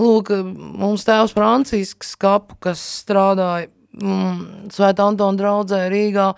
lūk, 0.01 0.31
mums 0.53 1.07
tēvs 1.07 1.33
Francisks 1.37 2.13
kapu, 2.21 2.59
kas 2.67 2.83
strādāja 3.01 3.71
mm, 3.97 4.69
Svētā 4.73 5.09
Antona 5.09 5.37
draudzē 5.39 5.83
Rīgā, 5.93 6.31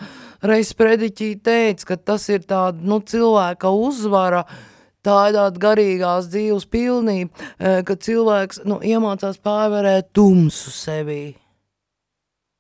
reiz 0.48 0.72
prediķī 0.78 1.34
teica, 1.44 1.92
ka 1.92 2.02
tas 2.14 2.30
ir 2.32 2.48
tāda, 2.48 2.80
nu, 2.80 3.02
cilvēka 3.04 3.72
uzvara, 3.76 4.46
tā 5.06 5.18
ir 5.30 5.38
tāda 5.38 5.62
garīgās 5.64 6.30
dzīves 6.32 6.66
pilnība, 6.72 7.30
eh, 7.60 7.82
ka 7.88 7.96
cilvēks, 7.96 8.64
nu, 8.66 8.80
iemācās 8.84 9.40
pārvarēt 9.44 10.12
tumsu 10.14 10.74
sevī. 10.76 11.36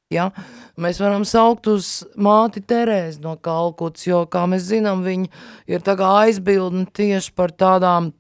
Ja? 0.09 0.31
Mēs 0.79 0.97
varam 1.01 1.25
saukt 1.27 1.67
uz 1.69 1.89
māti 2.17 2.63
Terēzi 2.65 3.21
no 3.21 3.35
Kalkutas, 3.37 4.07
jo, 4.07 4.23
kā 4.25 4.47
mēs 4.49 4.65
zinām, 4.71 5.03
viņa 5.05 5.27
ir 5.69 5.83
tā 5.85 5.95
kā 5.99 6.09
aizbildni 6.23 6.87
tieši 6.97 7.35
par 7.37 7.53
tādām, 7.53 8.11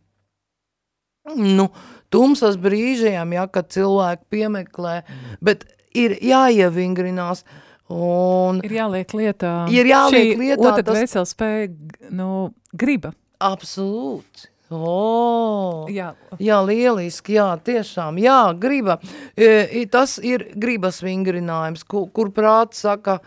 nu, 1.35 1.69
tumsas 2.13 2.59
brīžiem, 2.61 3.33
ja, 3.33 3.47
kad 3.47 3.71
cilvēki 3.73 4.29
piemeklē, 4.29 5.01
bet 5.41 5.65
ir 5.97 6.19
jāievingrinās, 6.21 7.43
un 7.89 8.61
Ir 8.61 8.75
jāliek 8.75 9.15
lietā. 9.17 9.53
Ir 9.73 9.89
jāliek 9.89 10.35
šī 10.35 10.37
lietā 10.43 10.73
Otra 10.75 10.83
tas- 10.85 11.33
spēja, 11.33 11.73
nu, 12.11 12.53
griba. 12.77 13.15
Absolūti. 13.39 14.49
O, 14.69 15.87
Jā, 15.89 16.11
Jā, 16.37 16.59
lieliski, 16.61 17.39
jā, 17.39 17.47
tiešām, 17.65 18.19
jā, 18.21 18.53
griba. 18.53 18.99
E, 19.33 19.81
tas 19.89 20.19
ir 20.21 20.51
gribas 20.53 21.01
vingrinājums, 21.01 21.81
kur, 21.89 22.05
kur 22.13 22.29
prāts 22.29 22.83
saka, 22.85 23.17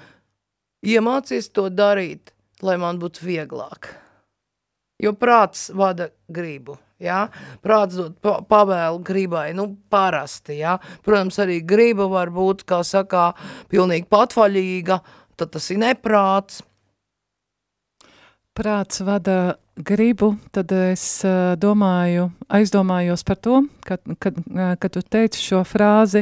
iemācies 0.87 1.51
to 1.51 1.67
darīt, 1.67 2.31
lai 2.63 2.79
man 2.79 3.03
būtu 3.03 3.27
vieglāk. 3.27 3.91
Jo 5.03 5.17
prāts 5.19 5.67
vada 5.75 6.13
gribu. 6.31 6.79
Ja? 7.03 7.27
Prāts 7.65 7.99
dod 7.99 8.15
pa 8.23 8.37
pavēlu 8.47 9.03
gribai, 9.03 9.49
nu 9.59 9.73
parasti. 9.91 10.61
Ja? 10.61 10.77
Protams, 11.03 11.41
arī 11.43 11.59
griba 11.67 12.07
var 12.11 12.31
būt, 12.31 12.63
kā 12.69 12.85
sakā, 12.87 13.33
pilnīgi 13.73 14.07
patvaļīga, 14.13 15.01
tad 15.35 15.57
tas 15.57 15.67
ir 15.75 15.83
neprāts. 15.83 16.63
Prāts 18.53 19.01
vada 19.01 19.55
gribu, 19.81 20.35
tad 20.53 20.73
es 20.77 21.23
uh, 21.25 21.55
domāju, 21.57 22.27
aizdomājos 22.53 23.25
par 23.25 23.39
to, 23.41 23.63
kad, 23.81 24.03
kad, 24.21 24.37
uh, 24.53 24.75
kad 24.77 24.93
tu 24.93 25.01
teici 25.01 25.41
šo 25.41 25.63
frāzi, 25.65 26.21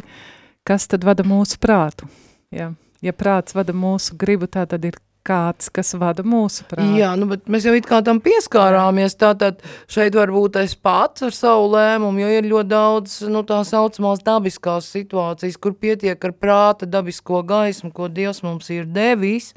kas 0.63 0.87
tad 0.87 1.03
vada 1.03 1.27
mūsu 1.27 1.59
prātu. 1.59 2.07
Ja, 2.55 2.69
ja 3.03 3.15
prāts 3.19 3.57
vada 3.57 3.75
mūsu 3.75 4.15
gribu, 4.15 4.47
tā 4.47 4.63
tad 4.71 4.87
ir 4.87 5.01
kāds, 5.27 5.73
kas 5.75 5.91
vada 5.99 6.23
mūsu 6.23 6.69
prātu. 6.71 7.01
Jā, 7.01 7.11
nu, 7.19 7.27
bet 7.33 7.51
mēs 7.51 7.67
jau 7.67 7.75
it 7.75 7.89
kā 7.91 7.99
tam 8.07 8.23
pieskārāmies, 8.23 9.19
tātad 9.19 9.59
šeit 9.91 10.15
varbūt 10.15 10.61
es 10.63 10.77
pats 10.79 11.27
ar 11.27 11.35
savu 11.35 11.67
lēmumu, 11.75 12.23
jo 12.23 12.31
ir 12.37 12.49
ļoti 12.53 12.71
daudz, 12.71 13.19
nu, 13.27 13.43
tā 13.49 13.59
saucamās 13.67 14.23
dabiskās 14.23 14.93
situācijas, 14.95 15.59
kur 15.59 15.75
pietiek 15.75 16.31
ar 16.31 16.39
prāta 16.39 16.87
dabisko 16.87 17.43
gaismu, 17.43 17.91
ko 17.91 18.07
Dievs 18.07 18.45
mums 18.47 18.71
ir 18.71 18.87
devis, 18.87 19.51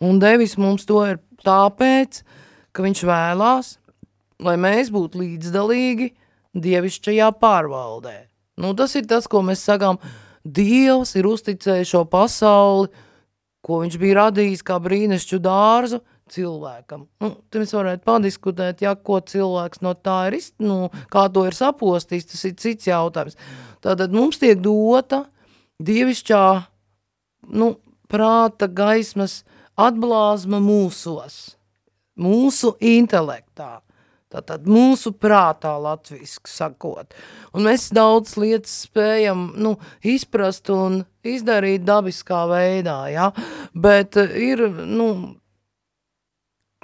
un 0.00 0.20
devis 0.22 0.56
mums 0.60 0.86
to 0.88 1.02
ir 1.06 1.18
tāpēc, 1.46 2.22
ka 2.72 2.84
viņš 2.84 3.02
vēlās, 3.08 3.72
lai 4.42 4.56
mēs 4.60 4.92
būtu 4.92 5.22
līdzdalīgi 5.22 6.12
dievišķajā 6.56 7.32
pārvaldē. 7.40 8.16
Nu, 8.60 8.72
tas 8.76 8.94
ir 8.96 9.04
tas, 9.08 9.28
ko 9.28 9.42
mēs 9.44 9.64
sakām, 9.64 10.00
Dievs 10.46 11.16
ir 11.18 11.26
uzticējis 11.26 11.90
šo 11.90 12.04
pasauli, 12.06 12.90
ko 13.66 13.80
viņš 13.82 13.96
bija 13.98 14.20
radījis 14.20 14.62
kā 14.66 14.76
brīnišķu 14.82 15.40
dārzu 15.42 15.98
cilvēkam. 16.30 17.06
Nu, 17.22 17.32
te 17.50 17.58
mēs 17.62 17.74
varētu 17.74 18.06
padiskutēt, 18.06 18.84
ja, 18.86 18.94
ko 18.94 19.18
cilvēks 19.26 19.82
no 19.82 19.94
tā 19.98 20.20
ir, 20.30 20.38
nu, 20.62 20.86
kā 21.10 21.26
to 21.34 21.46
ir 21.48 21.56
sapostījis, 21.56 22.28
tas 22.30 22.44
ir 22.46 22.54
cits 22.62 22.90
jautājums. 22.90 23.38
Tātad 23.82 24.14
mums 24.14 24.38
tiek 24.42 24.62
dota 24.62 25.24
dievišķā, 25.82 26.44
nu, 27.58 27.72
prāta 28.10 28.70
gaismas 28.70 29.40
atblāzma 29.76 30.60
mūsos, 30.62 31.56
mūsu 32.20 32.76
intelektā. 32.80 33.80
Tātad 34.26 34.64
mūsu 34.66 35.12
prātā 35.14 35.76
latviski 35.78 36.50
sakot. 36.50 37.14
Un 37.54 37.68
mēs 37.68 37.86
daudz 37.94 38.34
lietas 38.40 38.72
spējam 38.88 39.52
nu, 39.62 39.76
izprast 40.02 40.66
un 40.74 41.04
izdarīt 41.24 41.84
dabiskā 41.86 42.42
veidā, 42.50 42.98
ja? 43.14 43.28
bet 43.72 44.18
ir, 44.18 44.64
nu, 44.82 45.08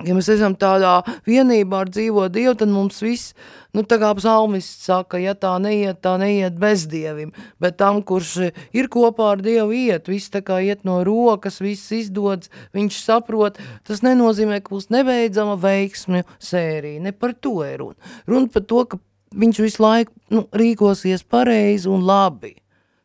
ja 0.07 0.15
mēs 0.17 0.29
esam 0.33 0.55
tādā 0.59 1.01
vienībā 1.29 1.83
ar 1.85 1.91
dzīvo 1.93 2.29
Dievu, 2.33 2.55
tad 2.59 2.73
mums 2.73 3.01
viss, 3.05 3.35
nu 3.77 3.85
tā 3.89 3.99
kā 4.03 4.13
psalmists 4.19 4.87
saka, 4.89 5.21
ja 5.23 5.35
tā 5.39 5.55
neiet, 5.63 6.01
tā 6.05 6.15
neiet 6.21 6.59
bezdievim, 6.61 7.33
bet 7.63 7.79
tam, 7.81 8.03
kurš 8.07 8.51
ir 8.75 8.91
kopā 8.93 9.33
ar 9.35 9.45
Dievu 9.45 9.77
iet, 9.77 10.11
viss 10.13 10.33
tā 10.33 10.43
kā 10.47 10.61
iet 10.65 10.87
no 10.89 11.01
rokas, 11.07 11.61
viss 11.65 11.93
izdodas, 11.97 12.53
viņš 12.77 13.01
saprot, 13.03 13.61
tas 13.89 14.05
nenozīmē, 14.07 14.63
ka 14.63 14.75
būs 14.75 14.91
nebeidzama 14.95 15.59
veiksmju 15.63 16.27
sērija, 16.43 17.03
ne 17.03 17.15
par 17.17 17.35
to 17.35 17.61
ir 17.67 17.81
runa. 17.83 18.15
Runa 18.29 18.53
par 18.53 18.67
to, 18.69 18.85
ka 18.87 19.01
viņš 19.33 19.63
visu 19.65 19.83
laiku 19.83 20.13
nu, 20.35 20.47
rīkosies 20.53 21.25
pareizi 21.29 21.91
un 21.91 22.05
labi. 22.07 22.62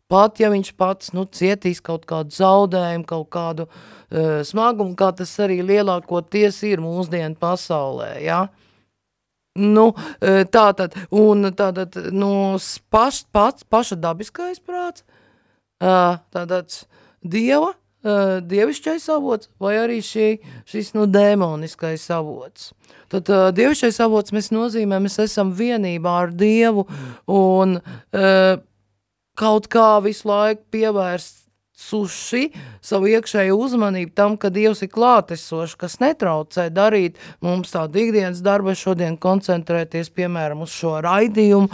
Pat, 0.08 0.40
ja 0.40 0.48
viņš 0.54 0.72
pats 0.80 1.12
nu, 1.16 1.26
cietīs 1.28 1.82
kaut 1.84 2.06
kādu 2.08 2.32
zaudējumu, 2.32 3.08
kaut 3.08 3.28
kādu 3.34 3.66
uh, 3.68 4.40
smagumu, 4.48 4.96
kā 4.96 5.12
tas 5.16 5.34
arī 5.44 5.60
lielākoties 5.68 6.62
ir 6.70 6.84
mūsdienu 6.84 7.36
pasaulē, 7.40 8.14
ja? 8.24 8.46
Nu, 9.58 9.90
tātad, 10.54 10.94
un 11.10 11.50
tātad, 11.58 11.96
nu, 12.14 12.30
paš, 12.94 13.24
pats, 13.34 13.66
paša 13.66 13.98
dabiskais 13.98 14.62
prāts, 14.62 15.02
tātad 15.82 16.76
dieva, 17.26 17.72
dievišķais 18.06 19.10
avots, 19.16 19.50
vai 19.58 19.74
arī 19.82 19.98
šī, 20.06 20.28
šis, 20.70 20.94
nu, 20.94 21.08
dēmoniskais 21.10 22.06
avots. 22.14 22.70
Tad 23.12 23.34
uh, 23.34 23.48
dievišķais 23.56 23.98
avots 24.06 24.36
mēs 24.36 24.52
nozīmē, 24.54 25.02
mēs 25.04 25.18
esam 25.26 25.52
vienībā 25.58 26.14
ar 26.22 26.34
Dievu, 26.38 26.86
un 27.32 27.80
uh, 27.80 28.62
kaut 29.38 29.70
kā 29.72 29.98
visu 30.04 30.30
laiku 30.30 30.66
pievērst 30.74 31.48
suši 31.78 32.48
savu 32.82 33.12
iekšēju 33.12 33.58
uzmanību 33.62 34.14
tam, 34.18 34.36
ka 34.42 34.50
Dievs 34.54 34.82
ir 34.82 34.90
klātesošs, 34.90 35.76
kas 35.78 36.00
netraucē 36.02 36.68
darīt 36.74 37.20
mums 37.46 37.74
tādu 37.76 38.02
ikdienas 38.02 38.42
darbu, 38.46 38.74
šodien 38.74 39.18
koncentrēties, 39.22 40.10
piemēram, 40.18 40.64
uz 40.66 40.74
šo 40.74 40.96
raidījumu, 41.06 41.70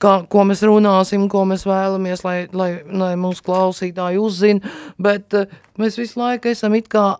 kā, 0.00 0.14
ko 0.32 0.46
mēs 0.48 0.64
runāsim, 0.64 1.28
ko 1.32 1.44
mēs 1.48 1.66
vēlamies, 1.68 2.24
lai, 2.24 2.38
lai, 2.56 2.70
lai 2.88 3.12
mūsu 3.20 3.44
klausītāji 3.50 4.22
uzzina, 4.22 4.72
bet 4.96 5.36
uh, 5.36 5.52
mēs 5.80 6.00
visu 6.00 6.22
laiku 6.22 6.52
esam 6.54 6.80
it 6.80 6.88
kā, 6.92 7.10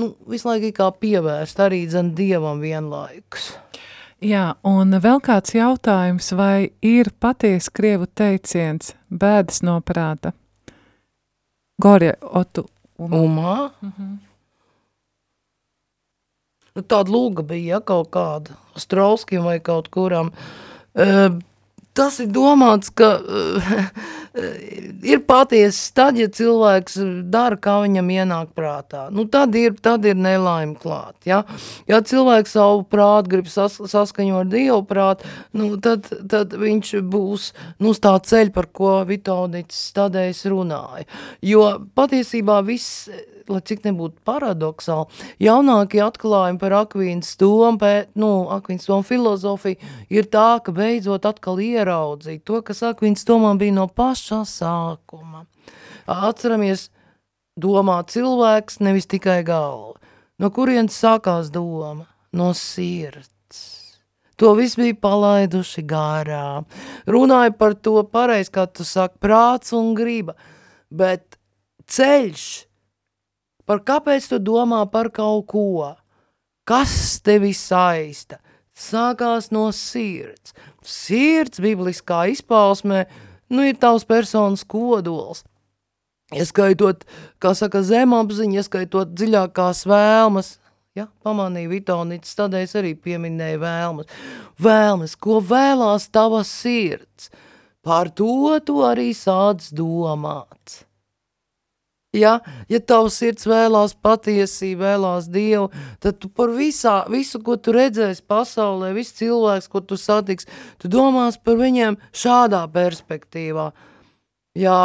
nu, 0.00 0.14
visu 0.32 0.48
laiku 0.48 0.72
kā 0.80 0.88
pievērst 1.04 1.64
arī 1.68 1.84
dzen 1.90 2.14
Dievam 2.16 2.64
vienlaikus. 2.64 3.52
Jā, 4.18 4.56
un 4.66 4.96
vēl 4.98 5.20
kāds 5.22 5.52
jautājums, 5.54 6.32
vai 6.34 6.72
ir 6.82 7.12
patiesi 7.22 7.70
krievu 7.70 8.08
teiciens 8.18 8.96
bēdas 9.14 9.62
no 9.62 9.76
prāta? 9.78 10.32
Gorja 11.78 12.16
Otu 12.26 12.64
Umā. 12.98 13.20
Umā? 13.22 13.70
Mm 13.80 13.92
-hmm. 13.98 14.16
nu, 16.74 16.82
tāda 16.82 17.10
lūga 17.10 17.42
bija, 17.46 17.76
ja, 17.76 17.80
kaut 17.80 18.10
kāda, 18.10 18.50
Strauskim 18.76 19.44
vai 19.44 19.60
kaut 19.60 19.88
kuram. 19.88 20.32
Uh, 20.94 21.38
tas 21.94 22.18
ir 22.20 22.26
domāts, 22.26 22.90
ka 22.90 23.20
uh, 23.22 23.86
ir 25.02 25.22
patiesas 25.26 25.92
tad, 25.96 26.18
ja 26.18 26.28
cilvēks 26.32 26.98
dara, 27.32 27.58
kā 27.60 27.78
viņam 27.84 28.10
ienāk 28.14 28.52
prātā. 28.56 29.06
Nu, 29.14 29.26
tad 29.30 29.56
ir, 29.58 29.76
tad 29.82 30.06
ir 30.08 30.18
nelaime 30.18 30.76
klāt. 30.78 31.16
Ja, 31.28 31.42
ja 31.90 32.00
cilvēks 32.04 32.56
savu 32.56 32.84
prātu 32.90 33.34
grib 33.36 33.50
sas, 33.52 33.78
saskaņot 33.78 34.40
ar 34.44 34.52
Dievu 34.52 34.82
prātu, 34.88 35.30
nu, 35.56 35.72
tad, 35.82 36.08
tad 36.30 36.54
viņš 36.58 36.94
būs 37.10 37.50
nu, 37.82 37.94
tā 37.94 38.14
ceļa, 38.30 38.54
par 38.54 38.70
ko 38.72 38.98
Vitaudits 39.08 39.88
tādēļ 39.96 40.44
runāja. 40.52 41.08
Jo 41.44 41.64
patiesībā 41.98 42.60
viss 42.66 43.08
lai 43.48 43.60
cik 43.64 43.84
nebūtu 43.86 44.20
paradoxāli, 44.28 45.08
jaunākie 45.42 46.00
atklājumi 46.04 46.60
par 46.60 46.74
Akvīnas 46.82 47.34
domu, 47.40 47.78
pēc, 47.80 48.12
nu, 48.20 48.30
Akvīnas 48.54 48.88
domu 48.88 49.06
filozofiju 49.06 49.92
ir 50.12 50.28
tā, 50.30 50.48
ka 50.64 50.74
beidzot 50.74 51.26
atkal 51.28 51.60
ieraudzīt 51.62 52.44
to, 52.48 52.60
kas 52.64 52.84
Akvīnas 52.86 53.26
domā 53.28 53.54
bija 53.60 53.76
no 53.80 53.88
pašā 54.28 54.44
sākuma. 54.44 55.46
Atceramies, 56.06 56.90
domā 57.56 58.04
cilvēks, 58.06 58.80
nevis 58.80 59.06
tikai 59.06 59.42
galva. 59.44 59.98
No 60.38 60.50
kurienes 60.50 60.96
sākās 60.96 61.50
doma? 61.50 62.06
No 62.32 62.52
sirds. 62.52 63.96
To 64.38 64.54
viss 64.54 64.76
bija 64.76 64.94
palaiduši 64.94 65.82
gārā. 65.82 66.64
Runāja 67.06 67.56
par 67.56 67.74
to 67.74 68.04
pareizi, 68.04 68.52
kā 68.52 68.66
tu 68.70 68.84
saki, 68.84 69.18
prāts 69.18 69.72
un 69.74 69.94
griba, 69.94 70.36
bet 70.90 71.38
ceļš 71.88 72.66
par 73.66 73.82
kāpēc 73.82 74.28
tu 74.28 74.38
domā 74.38 74.84
par 74.90 75.10
kaut 75.10 75.48
ko, 75.50 75.96
kas 76.64 77.18
tevi 77.20 77.50
saista, 77.52 78.38
sākās 78.72 79.50
no 79.50 79.72
sirds. 79.74 80.54
Sirds 80.86 81.58
bibliskā 81.60 82.28
izpausmē, 82.30 83.08
nu 83.52 83.66
ir 83.66 83.78
tavs 83.80 84.06
personas 84.08 84.64
kodols. 84.64 85.44
Ieskaitot, 86.36 87.06
kā 87.40 87.54
saka, 87.56 87.80
zemapziņa, 87.80 88.60
ieskaitot 88.60 89.14
dziļākās 89.16 89.86
vēlmas, 89.88 90.58
ja, 90.98 91.06
pamanīja 91.24 91.70
Vitonits, 91.72 92.34
tādēļ 92.36 92.66
es 92.66 92.74
arī 92.76 92.92
pieminēju 93.00 93.62
vēlmas. 93.62 94.18
Vēlmes, 94.60 95.16
ko 95.16 95.38
vēlās 95.40 96.10
tava 96.12 96.42
sirds, 96.44 97.30
par 97.80 98.12
to 98.12 98.58
tu 98.66 98.82
arī 98.84 99.14
sāc 99.16 99.70
domāt. 99.72 100.82
Ja, 102.18 102.38
ja 102.70 102.80
tavs 102.80 103.18
sirds 103.20 103.46
vēlās 103.48 103.94
patiesību, 104.02 104.82
vēlās 104.82 105.28
Dievu, 105.32 105.68
tad 106.02 106.18
tu 106.22 106.30
par 106.32 106.52
visā, 106.56 107.02
visu, 107.12 107.40
ko 107.44 107.58
tu 107.60 107.74
redzēsi 107.76 108.24
pasaulē, 108.28 108.92
visu 108.96 109.20
cilvēks, 109.20 109.68
ko 109.70 109.82
tu 109.84 109.98
satiks, 110.00 110.48
tu 110.82 110.90
domās 110.90 111.38
par 111.38 111.60
viņiem 111.60 111.98
šādā 112.16 112.64
perspektīvā. 112.74 113.70
Jā, 114.58 114.80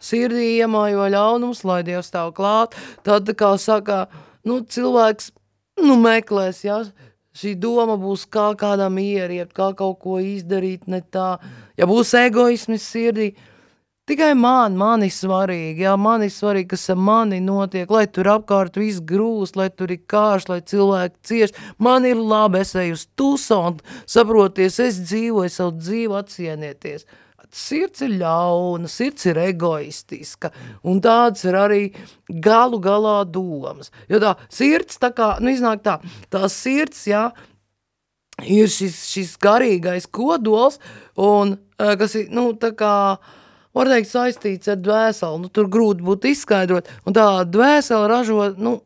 sirdī 0.00 0.54
iemājo 0.62 1.08
ļaunums, 1.12 1.64
lai 1.68 1.82
Dievs 1.86 2.08
stāv 2.12 2.32
klāt, 2.38 2.78
tad, 3.06 3.28
kā 3.36 3.52
saka, 3.60 4.06
nu, 4.48 4.62
cilvēks, 4.62 5.32
nu, 5.84 5.98
meklēs, 6.00 6.62
jā, 6.64 6.80
šī 7.38 7.54
doma 7.60 7.98
būs 8.00 8.26
kā 8.32 8.50
kādam 8.58 8.98
ieriet, 9.02 9.52
kā 9.54 9.72
kaut 9.78 10.00
ko 10.02 10.18
izdarīt 10.22 10.88
ne 10.90 11.02
tā, 11.02 11.36
ja 11.78 11.86
būs 11.90 12.14
egoismis 12.18 12.86
sirdī, 12.86 13.32
Tikai 14.08 14.30
man, 14.40 14.72
man 14.80 15.02
ir 15.04 15.10
svarīgi, 15.12 15.82
jā, 15.84 15.90
man 16.00 16.22
ir 16.24 16.30
svarīgi, 16.32 16.70
kas 16.70 16.86
ar 16.94 16.96
mani 17.04 17.42
notiek, 17.44 17.90
lai 17.92 18.06
tur 18.08 18.30
apkārt 18.32 18.78
viss 18.80 19.02
grūst, 19.04 19.56
lai 19.60 19.66
tur 19.68 19.90
ir 19.92 19.98
kārš, 20.08 20.46
lai 20.48 20.62
cilvēki 20.64 21.18
cieš. 21.28 21.50
Man 21.76 22.06
ir 22.08 22.16
labi, 22.16 22.62
es 22.64 22.70
eju 22.72 22.94
uz 22.96 23.02
tusonu, 23.20 23.84
saproties, 24.08 24.78
es 24.80 25.02
dzīvoju 25.10 25.52
savu 25.52 25.74
dzīvi, 25.76 26.14
atsienieties. 26.22 27.04
Sirds 27.52 28.06
ir 28.06 28.14
ļauna, 28.22 28.88
sirds 28.88 29.28
ir 29.28 29.40
egoistiska, 29.42 30.54
un 30.88 31.02
tāds 31.04 31.44
ir 31.44 31.58
arī 31.60 31.80
galu 32.46 32.80
galā 32.80 33.18
domas. 33.28 33.92
Jo 34.08 34.22
tā 34.24 34.38
sirds 34.48 34.96
tā 35.02 35.10
kā, 35.16 35.34
nu 35.44 35.52
iznāk 35.52 35.82
tā, 35.84 35.98
tā 36.32 36.48
sirds, 36.52 37.02
jā, 37.12 37.26
ir 38.40 38.72
šis, 38.72 39.02
šis 39.12 39.36
garīgais 39.44 40.08
kodols, 40.08 40.80
un 41.20 41.58
kas 41.76 42.16
ir, 42.22 42.32
nu, 42.32 42.54
tā 42.56 42.72
kā, 42.72 42.94
uh, 43.18 43.44
var 43.76 43.90
teikt, 43.92 44.10
saistīts 44.10 44.70
ar 44.72 44.78
dvēseli. 44.80 45.42
Nu, 45.44 45.50
tur 45.52 45.68
grūti 45.72 46.04
būtu 46.06 46.32
izskaidrot. 46.32 46.88
Un 47.06 47.16
tā 47.16 47.26
dvēsele 47.48 48.08
ražo, 48.10 48.48
nu, 48.58 48.78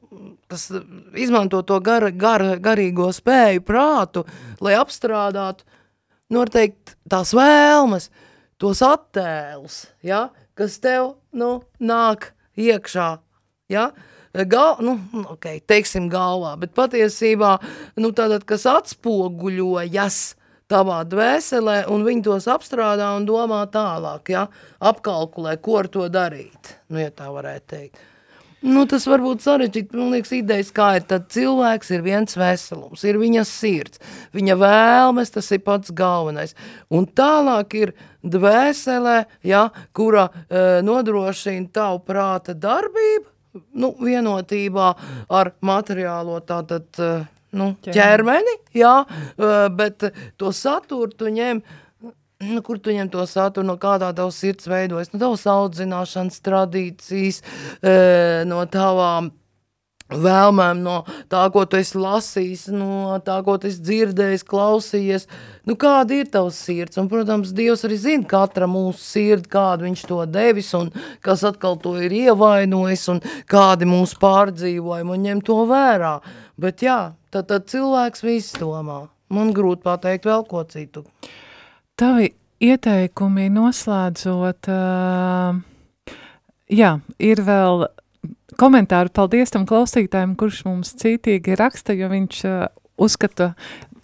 tas 0.52 0.68
izmanto 1.16 1.62
to 1.64 1.78
gar, 1.80 2.10
gar, 2.12 2.44
garīgo 2.60 3.08
spēju, 3.14 3.64
prātu, 3.64 4.26
lai 4.60 4.74
apstrādātu, 4.76 5.64
nu, 6.28 6.42
var 6.42 6.52
teikt, 6.52 6.96
tās 7.08 7.32
vēlmes, 7.36 8.10
tos 8.60 8.82
attēlus, 8.84 9.82
ja, 10.04 10.26
kas 10.58 10.76
tev, 10.84 11.14
nu, 11.32 11.54
nāk 11.80 12.32
iekšā, 12.60 13.08
ja, 13.72 13.88
gal, 14.48 14.76
nu, 14.84 14.98
ok, 15.32 15.48
teiksim 15.68 16.10
galvā, 16.12 16.54
bet 16.60 16.76
patiesībā, 16.76 17.56
nu, 17.96 18.12
tātad, 18.12 18.44
kas 18.48 18.68
atspoguļojas, 18.68 20.22
tavā 20.72 21.02
dvēselē, 21.08 21.82
un 21.92 22.06
viņi 22.06 22.24
tos 22.30 22.48
apstrādā 22.50 23.12
un 23.18 23.28
domā 23.28 23.64
tālāk, 23.72 24.32
ja? 24.32 24.46
apkalkulē, 24.80 25.58
ko 25.62 25.82
ar 25.82 25.90
to 25.92 26.08
darīt, 26.12 26.78
nu, 26.88 27.02
ja 27.04 27.12
tā 27.14 27.28
varētu 27.32 27.70
teikt. 27.74 28.08
Nu, 28.62 28.84
tas 28.86 29.08
var 29.10 29.18
būt 29.18 29.42
sarežģīt, 29.42 29.90
man 29.98 30.12
liekas, 30.14 30.30
idejas, 30.36 30.68
kā 30.74 30.92
ir, 30.94 31.06
tad 31.10 31.24
cilvēks 31.34 31.88
ir 31.96 32.04
viens 32.04 32.36
veselums, 32.38 33.02
ir 33.02 33.18
viņa 33.18 33.42
sirds, 33.48 33.98
viņa 34.38 34.54
vēlmes, 34.60 35.32
tas 35.34 35.48
ir 35.50 35.64
pats 35.66 35.90
galvenais. 35.98 36.54
Un 36.94 37.08
tālāk 37.10 37.74
ir 37.80 37.92
dvēselē, 38.22 39.16
ja, 39.50 39.64
kura 39.90 40.28
e, 40.30 40.62
nodrošina 40.86 41.72
tavu 41.74 42.04
prāta 42.06 42.54
darbību, 42.54 43.26
nu, 43.82 43.90
vienotībā 43.98 44.92
ar 45.34 45.52
materiālo 45.66 46.38
tātad, 46.46 46.86
e, 47.02 47.10
nu, 47.56 47.72
ķermeni, 47.84 48.56
jā, 48.76 48.94
bet 49.76 50.08
to 50.40 50.52
saturu 50.56 51.10
tu 51.16 51.30
ņem, 51.32 51.60
nu, 52.48 52.62
kur 52.64 52.80
tu 52.82 52.94
ņem 52.94 53.10
to 53.12 53.26
saturu, 53.28 53.66
no 53.68 53.76
kādā 53.80 54.12
tavs 54.16 54.40
sirds 54.42 54.68
veidojas, 54.70 55.12
no 55.12 55.20
tavas 55.22 55.46
audzināšanas 55.52 56.40
tradīcijas, 56.46 57.42
no 58.48 58.64
tavām 58.72 59.32
vēlmēm, 60.20 60.82
no 60.84 60.98
tā, 61.32 61.44
ko 61.54 61.64
tu 61.68 61.78
esi 61.80 61.98
lasījis, 62.00 62.66
no 62.74 63.18
tā, 63.24 63.38
ko 63.46 63.56
tu 63.60 63.68
esi 63.70 63.82
dzirdējis, 63.84 64.44
klausījies, 64.48 65.26
nu, 65.68 65.76
kāda 65.80 66.18
ir 66.20 66.30
tavs 66.32 66.58
sirds, 66.66 66.98
un, 67.00 67.08
protams, 67.12 67.54
Dievs 67.56 67.84
arī 67.88 67.98
zina 68.00 68.28
katra 68.28 68.68
mūsu 68.70 69.00
sirdi, 69.02 69.50
kādu 69.52 69.88
viņš 69.88 70.04
to 70.10 70.20
devis, 70.30 70.72
un 70.78 70.92
kas 71.24 71.44
atkal 71.48 71.78
to 71.82 71.94
ir 72.02 72.14
ievainojis, 72.24 73.06
un 73.14 73.22
kādi 73.50 73.88
mūsu 73.88 74.20
pārdzīvojumi, 74.22 75.16
un 75.16 75.26
ņem 75.28 75.42
to 75.46 75.62
vērā, 75.70 76.18
bet 76.60 76.84
jā, 76.84 77.00
tad, 77.32 77.48
tad 77.52 77.70
cilvēks 77.72 78.26
viss 78.26 78.60
domā. 78.60 79.06
Man 79.32 79.54
grūti 79.56 79.86
pateikt 79.86 80.28
vēl 80.28 80.44
ko 80.44 80.60
citu. 80.68 81.06
Tavi 81.96 82.28
ieteikumi 82.62 83.48
noslēdzot, 83.52 84.68
uh, 84.68 86.16
jā, 86.68 86.92
ir 87.22 87.42
vēl 87.46 87.86
komentāri. 88.60 89.12
Paldies 89.14 89.52
tam 89.54 89.66
klausītājiem, 89.68 90.36
kurš 90.38 90.62
mums 90.68 90.94
cītīgi 91.00 91.58
raksta, 91.60 91.96
jo 91.96 92.08
viņš 92.12 92.40
uh, 92.48 92.64
uzskata, 93.00 93.52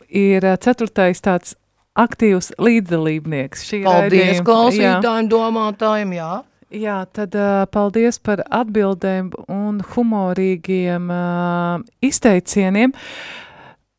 ir 0.09 0.44
uh, 0.46 0.59
ceturtais 0.61 1.22
tāds 1.24 1.57
aktīvs 1.99 2.53
līdzdalībnieks. 2.62 3.64
Šī 3.68 3.82
Paldies 3.86 4.12
raidījuma, 4.12 4.46
klausītājiem, 4.46 5.26
jā. 5.26 5.32
domātājiem, 5.32 6.14
jā. 6.18 6.30
Jā, 6.68 6.99
tad 7.16 7.32
uh, 7.38 7.64
paldies 7.72 8.18
par 8.20 8.42
atbildēm 8.44 9.30
un 9.49 9.80
humorīgiem 9.94 11.09
uh, 11.09 11.78
izteicieniem. 12.05 12.92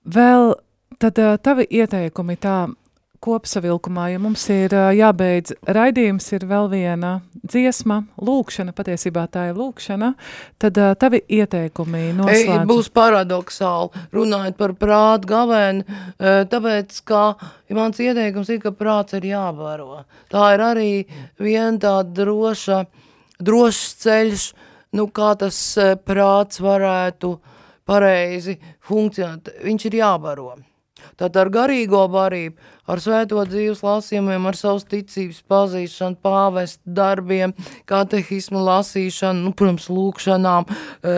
Vēl 0.06 0.54
tad 1.02 1.18
uh, 1.18 1.34
tavi 1.42 1.66
ieteikumi 1.66 2.38
tā 2.38 2.60
kopsavilkumā, 3.24 4.10
ja 4.14 4.20
mums 4.22 4.46
ir 4.54 4.74
jābeidz 4.96 5.54
raidījums, 5.68 6.28
ir 6.36 6.46
vēl 6.50 6.70
viena 6.72 7.12
dziesma, 7.40 8.02
lūkšana, 8.24 8.74
patiesībā 8.76 9.26
tā 9.32 9.50
ir 9.50 9.60
lūkšana, 9.60 10.14
tad 10.62 10.80
tavi 11.02 11.22
ieteikumi 11.40 12.14
noslēdz. 12.18 12.54
Ei, 12.54 12.64
būs 12.70 12.92
paradoxāli, 12.96 14.06
runājot 14.16 14.58
par 14.60 14.76
prātu 14.80 15.32
gavēni, 15.34 15.86
uh, 15.86 16.42
tāpēc, 16.52 17.02
ka 17.08 17.24
mans 17.76 18.00
ieteikums 18.04 18.50
ir, 18.54 18.62
ka 18.64 18.74
prāts 18.76 19.18
ir 19.20 19.30
jābaro. 19.32 20.04
Tā 20.32 20.54
ir 20.56 20.66
arī 20.66 20.90
viena 21.42 21.78
tāda 21.82 22.24
droša, 22.24 22.82
drošs 23.40 23.94
ceļš, 24.06 24.50
nu 24.98 25.06
kā 25.14 25.34
tas 25.40 25.60
prāts 26.06 26.62
varētu 26.64 27.36
pareizi 27.90 28.58
funkcionēt. 28.86 29.54
Viņš 29.66 29.88
ir 29.90 30.02
jābaro. 30.02 30.56
Tad 31.20 31.38
ar 31.40 31.50
garīgo 31.52 32.02
barību, 32.12 32.58
ar 32.90 33.02
svēto 33.04 33.44
dzīves 33.48 33.84
lasījumiem, 33.86 34.48
ar 34.50 34.58
savas 34.58 34.86
ticības 34.90 35.42
pazīšanu, 35.50 36.20
pāvest 36.26 36.82
darbiem, 36.86 37.54
katehismu 37.90 38.62
lasīšanu, 38.66 39.46
nu, 39.48 39.54
protams, 39.58 39.90
lūkšanām, 39.94 40.68
e, 40.70 41.16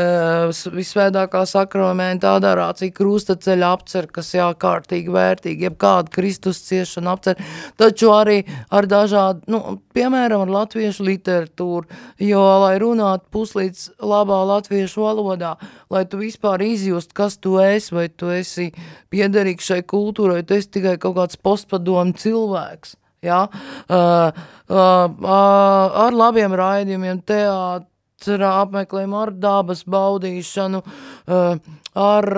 visvētākā 0.75 1.43
sakramenta 1.49 2.35
adorācija, 2.39 2.93
krustaceļa 2.95 3.71
apcer, 3.77 4.09
kas 4.11 4.33
jākārtīgi 4.35 5.13
vērtīgi, 5.13 5.67
jeb 5.69 5.77
kāda 5.81 6.11
Kristus 6.13 6.61
ciešana 6.67 7.15
apcer, 7.15 7.39
taču 7.79 8.11
arī 8.13 8.41
ar 8.73 8.87
dažādu, 8.89 9.47
nu, 9.51 9.61
piemēram, 9.95 10.45
ar 10.45 10.55
latviešu 10.59 11.07
literatūru, 11.07 11.87
jo, 12.21 12.43
lai 12.65 12.75
runātu 12.81 13.27
puslīdz 13.33 13.87
labā 14.03 14.41
latviešu 14.53 15.05
valodā, 15.05 15.55
lai 15.91 16.03
tu 16.09 16.21
vispār 16.21 16.63
izjust, 16.65 17.15
kas 17.17 17.37
tu 17.41 17.57
esi, 17.61 17.93
vai 17.95 18.07
tu 18.09 18.31
esi 18.33 18.71
piederīgs 19.11 19.67
šai 19.71 19.81
kultūrai, 19.87 20.43
tu 20.47 20.55
esi 20.57 20.71
tikai 20.77 20.97
kaut 21.01 21.17
kāds 21.17 21.39
postpadomu 21.61 22.17
cilvēks. 22.17 22.95
Ja? 23.21 23.45
Uh, 23.85 24.31
uh, 24.69 25.05
uh, 25.21 26.05
ar 26.05 26.15
labiem 26.15 26.55
raidījumiem, 26.57 27.21
teātra 27.21 28.55
apmeklējumu, 28.63 29.19
ar 29.21 29.33
dabas 29.37 29.83
baudīšanu, 29.85 30.81
uh, 30.81 31.59
ar, 31.93 32.31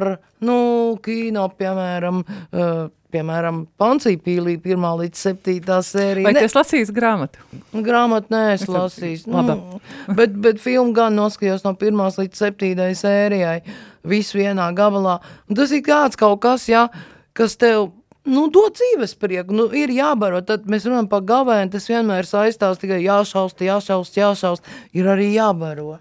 nu, 0.44 0.58
kino, 1.04 1.48
piemēram, 1.56 2.20
uh, 2.52 2.92
piemēram, 3.14 3.64
Pancīpīlī 3.80 4.58
pirmā 4.60 4.92
līdz 5.00 5.24
septītā 5.30 5.80
sērija. 5.86 6.26
Vai 6.26 6.36
tu 6.36 6.44
esi 6.50 6.58
lasījis 6.58 6.92
grāmatu? 6.92 7.40
Grāmatu 7.86 8.34
nē, 8.34 8.44
es 8.58 8.68
lasījis. 8.68 9.28
Nu, 9.30 9.80
bet, 10.18 10.36
bet 10.36 10.60
filmu 10.60 10.96
gan 10.98 11.16
noskatījos 11.16 11.64
no 11.64 11.78
pirmās 11.80 12.18
līdz 12.20 12.44
septītai 12.44 12.92
sērijai, 12.98 13.60
visu 14.04 14.42
vienā 14.42 14.68
gabalā. 14.76 15.20
Un 15.48 15.62
tas 15.62 15.72
ir 15.72 15.86
kāds 15.86 16.20
kaut 16.20 16.42
kas, 16.44 16.66
ja, 16.68 16.90
kas 17.38 17.56
tev 17.62 17.94
nu, 18.30 18.48
dod 18.54 18.78
dzīves 18.78 19.16
prieku, 19.20 19.56
nu, 19.56 19.68
ir 19.76 19.92
jābaro, 19.94 20.42
tad 20.46 20.66
mēs 20.70 20.88
runājam 20.88 21.10
par 21.12 21.26
gavēnu, 21.28 21.74
tas 21.74 21.90
vienmēr 21.90 22.28
saistās 22.28 22.82
tikai 22.82 23.02
jāšaust, 23.04 23.64
jāšaust, 23.66 24.18
jāšaust, 24.20 24.74
ir 24.96 25.10
arī 25.12 25.34
jābaro. 25.36 25.98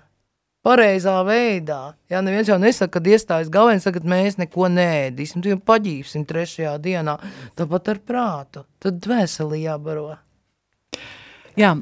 Pareizā 0.63 1.17
veidā. 1.27 1.97
Jā, 2.07 2.21
neviens 2.23 2.47
jau 2.47 2.59
nesaka, 2.63 3.01
kad 3.01 3.09
iestājas 3.11 3.49
gavēns, 3.51 3.89
ka 3.91 4.03
mēs 4.07 4.39
neko 4.39 4.69
nēdīsim, 4.71 5.43
jau 5.43 5.59
paģīsim 5.59 6.23
trešajā 6.29 6.77
dienā, 6.85 7.17
tāpat 7.59 7.91
ar 7.91 8.03
prātu, 8.07 8.63
tad 8.83 9.01
dvēseli 9.03 9.65
jābaro. 9.65 10.13
Jā, 11.59 11.75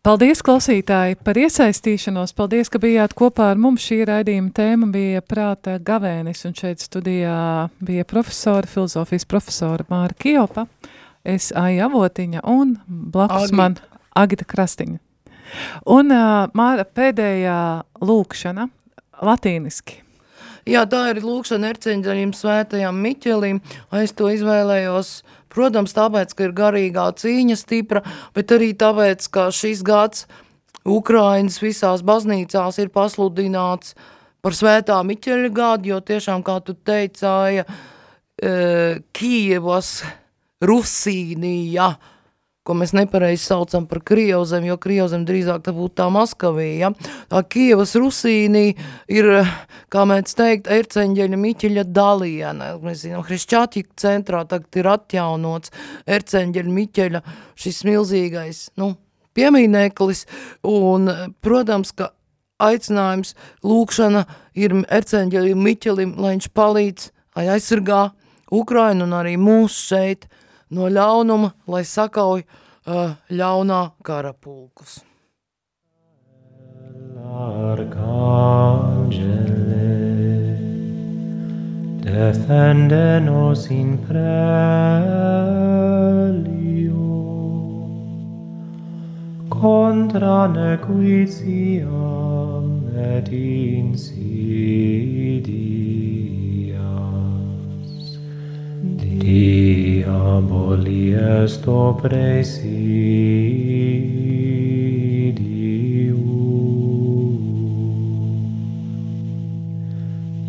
Paldies, 0.00 0.40
klausītāji, 0.40 1.18
par 1.20 1.36
iesaistīšanos. 1.36 2.30
Paldies, 2.32 2.70
ka 2.72 2.78
bijāt 2.80 3.12
kopā 3.12 3.50
ar 3.52 3.58
mums. 3.60 3.82
Šī 3.84 3.98
raidījuma 4.08 4.48
tēma 4.56 4.86
bija 4.94 5.20
prāta 5.20 5.74
gavēnis, 5.76 6.40
un 6.48 6.54
šeit 6.56 6.80
studijā 6.80 7.68
bija 7.84 8.06
profesora, 8.08 8.64
filozofijas 8.64 9.28
profesora 9.28 9.84
Māra 9.92 10.16
Kijopa, 10.16 10.64
es 11.20 11.50
Aija 11.52 11.90
Avotiņa 11.90 12.46
un 12.48 12.78
blakus 12.88 13.50
Agi. 13.50 13.58
man 13.60 13.76
Agita 14.16 14.48
Krastiņa. 14.48 14.96
Un 15.92 16.16
uh, 16.16 16.46
Māra 16.56 16.86
pēdējā 16.88 17.58
lūkšana 18.00 18.70
latīniski. 19.20 20.00
Jā, 20.70 20.86
tā 20.88 21.10
ir 21.10 21.20
lūkšana 21.26 21.74
erceņģaļiem 21.74 22.32
svētajam 22.36 22.96
Miķelim. 23.04 23.60
Es 24.00 24.16
to 24.16 24.32
izvēlējos 24.32 25.12
uh, 25.20 25.39
Protams, 25.50 25.94
tāpēc, 25.96 26.34
ka 26.36 26.46
ir 26.46 26.54
garīgā 26.56 27.08
cīņa 27.18 27.56
stipra, 27.58 28.04
bet 28.36 28.54
arī 28.54 28.70
tāpēc, 28.78 29.26
ka 29.34 29.48
šis 29.54 29.82
gads 29.86 30.26
Ukrainas 30.86 31.58
visās 31.62 32.04
baznīcās 32.06 32.78
ir 32.80 32.92
pasludināts 32.94 33.96
par 34.40 34.56
svētā 34.56 35.00
Miķeļa 35.04 35.50
gadu, 35.52 35.90
jo 35.92 35.98
tiešām, 36.00 36.44
kā 36.46 36.56
tu 36.64 36.76
teicāja, 36.86 37.66
e, 38.40 39.02
Kievas 39.12 39.90
Rusīnija 40.64 41.90
ko 42.66 42.76
mēs 42.76 42.92
nepareizi 42.96 43.42
saucam 43.42 43.86
par 43.88 44.02
Krievzem, 44.06 44.66
jo 44.68 44.76
Krievzem 44.80 45.24
drīzāk 45.28 45.62
tā 45.64 45.72
būtu 45.74 45.96
tā 46.02 46.08
Maskavija. 46.12 46.92
Tā 47.32 47.42
Kievas 47.48 47.94
Rusīnī 47.98 48.64
ir, 49.10 49.30
kā 49.92 50.04
mēs 50.08 50.36
teikt, 50.38 50.68
Erceņģeļa 50.70 51.40
Miķeļa 51.40 51.86
daliena. 51.88 52.72
Mēs 52.84 53.06
zinām, 53.06 53.24
Hrišķāķika 53.26 53.96
centrā 54.00 54.44
tagad 54.48 54.80
ir 54.80 54.90
atjaunots 54.92 55.72
Erceņģeļa 56.10 56.76
Miķeļa 56.76 57.22
šis 57.60 57.82
milzīgais, 57.88 58.64
nu, 58.80 58.92
piemīneklis, 59.36 60.26
un, 60.68 61.08
protams, 61.44 61.94
ka 61.96 62.12
aicinājums, 62.60 63.34
lūkšana 63.64 64.26
ir 64.60 64.76
Erceņģeļam 64.84 65.64
Miķelim, 65.64 66.16
lai 66.20 66.36
viņš 66.36 66.50
palīdz, 66.56 67.08
lai 67.38 67.46
aizsargā 67.56 68.10
Ukrainu 68.52 69.06
un 69.06 69.16
arī 69.16 69.36
mūs 69.40 69.78
šeit 69.88 70.26
no 70.70 70.88
ļaunuma, 70.88 71.50
lai 71.72 71.84
sakauj 71.84 72.40
uh, 72.42 73.14
ļaunā 73.30 73.80
kara 74.06 74.32
pulkus. 74.32 75.00
Arcangele, 77.40 77.90
defende-nos 82.04 83.62
in 83.70 83.90
prelio, 84.06 84.30
contra 89.48 90.38
nequitiam 90.54 92.00
et 92.96 93.28
insidias. 93.32 94.20
Diaboli 99.30 101.12
est 101.12 101.64
oppressidium. 101.68 102.70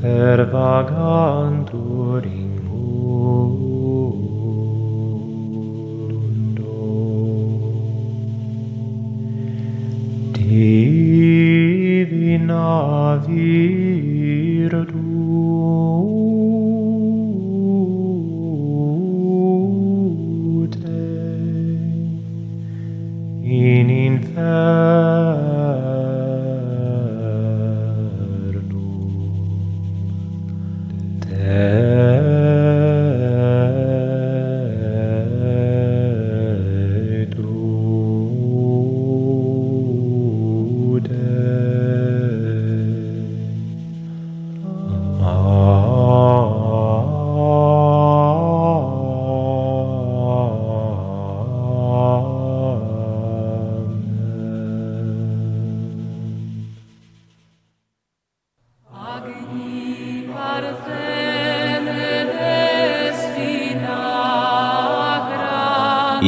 per 0.00 0.38
vagam 0.52 1.39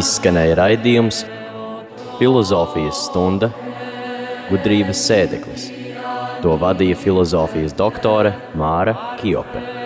Izskanēja 0.02 0.56
raidījums 0.58 1.20
Filozofijas 2.18 3.04
stunda 3.04 3.52
gudrības 4.48 5.04
sēdeklis. 5.06 5.68
To 6.42 6.56
vadīja 6.58 6.98
filozofijas 6.98 7.76
doktore 7.78 8.32
Māra 8.58 8.96
Kiope. 9.20 9.81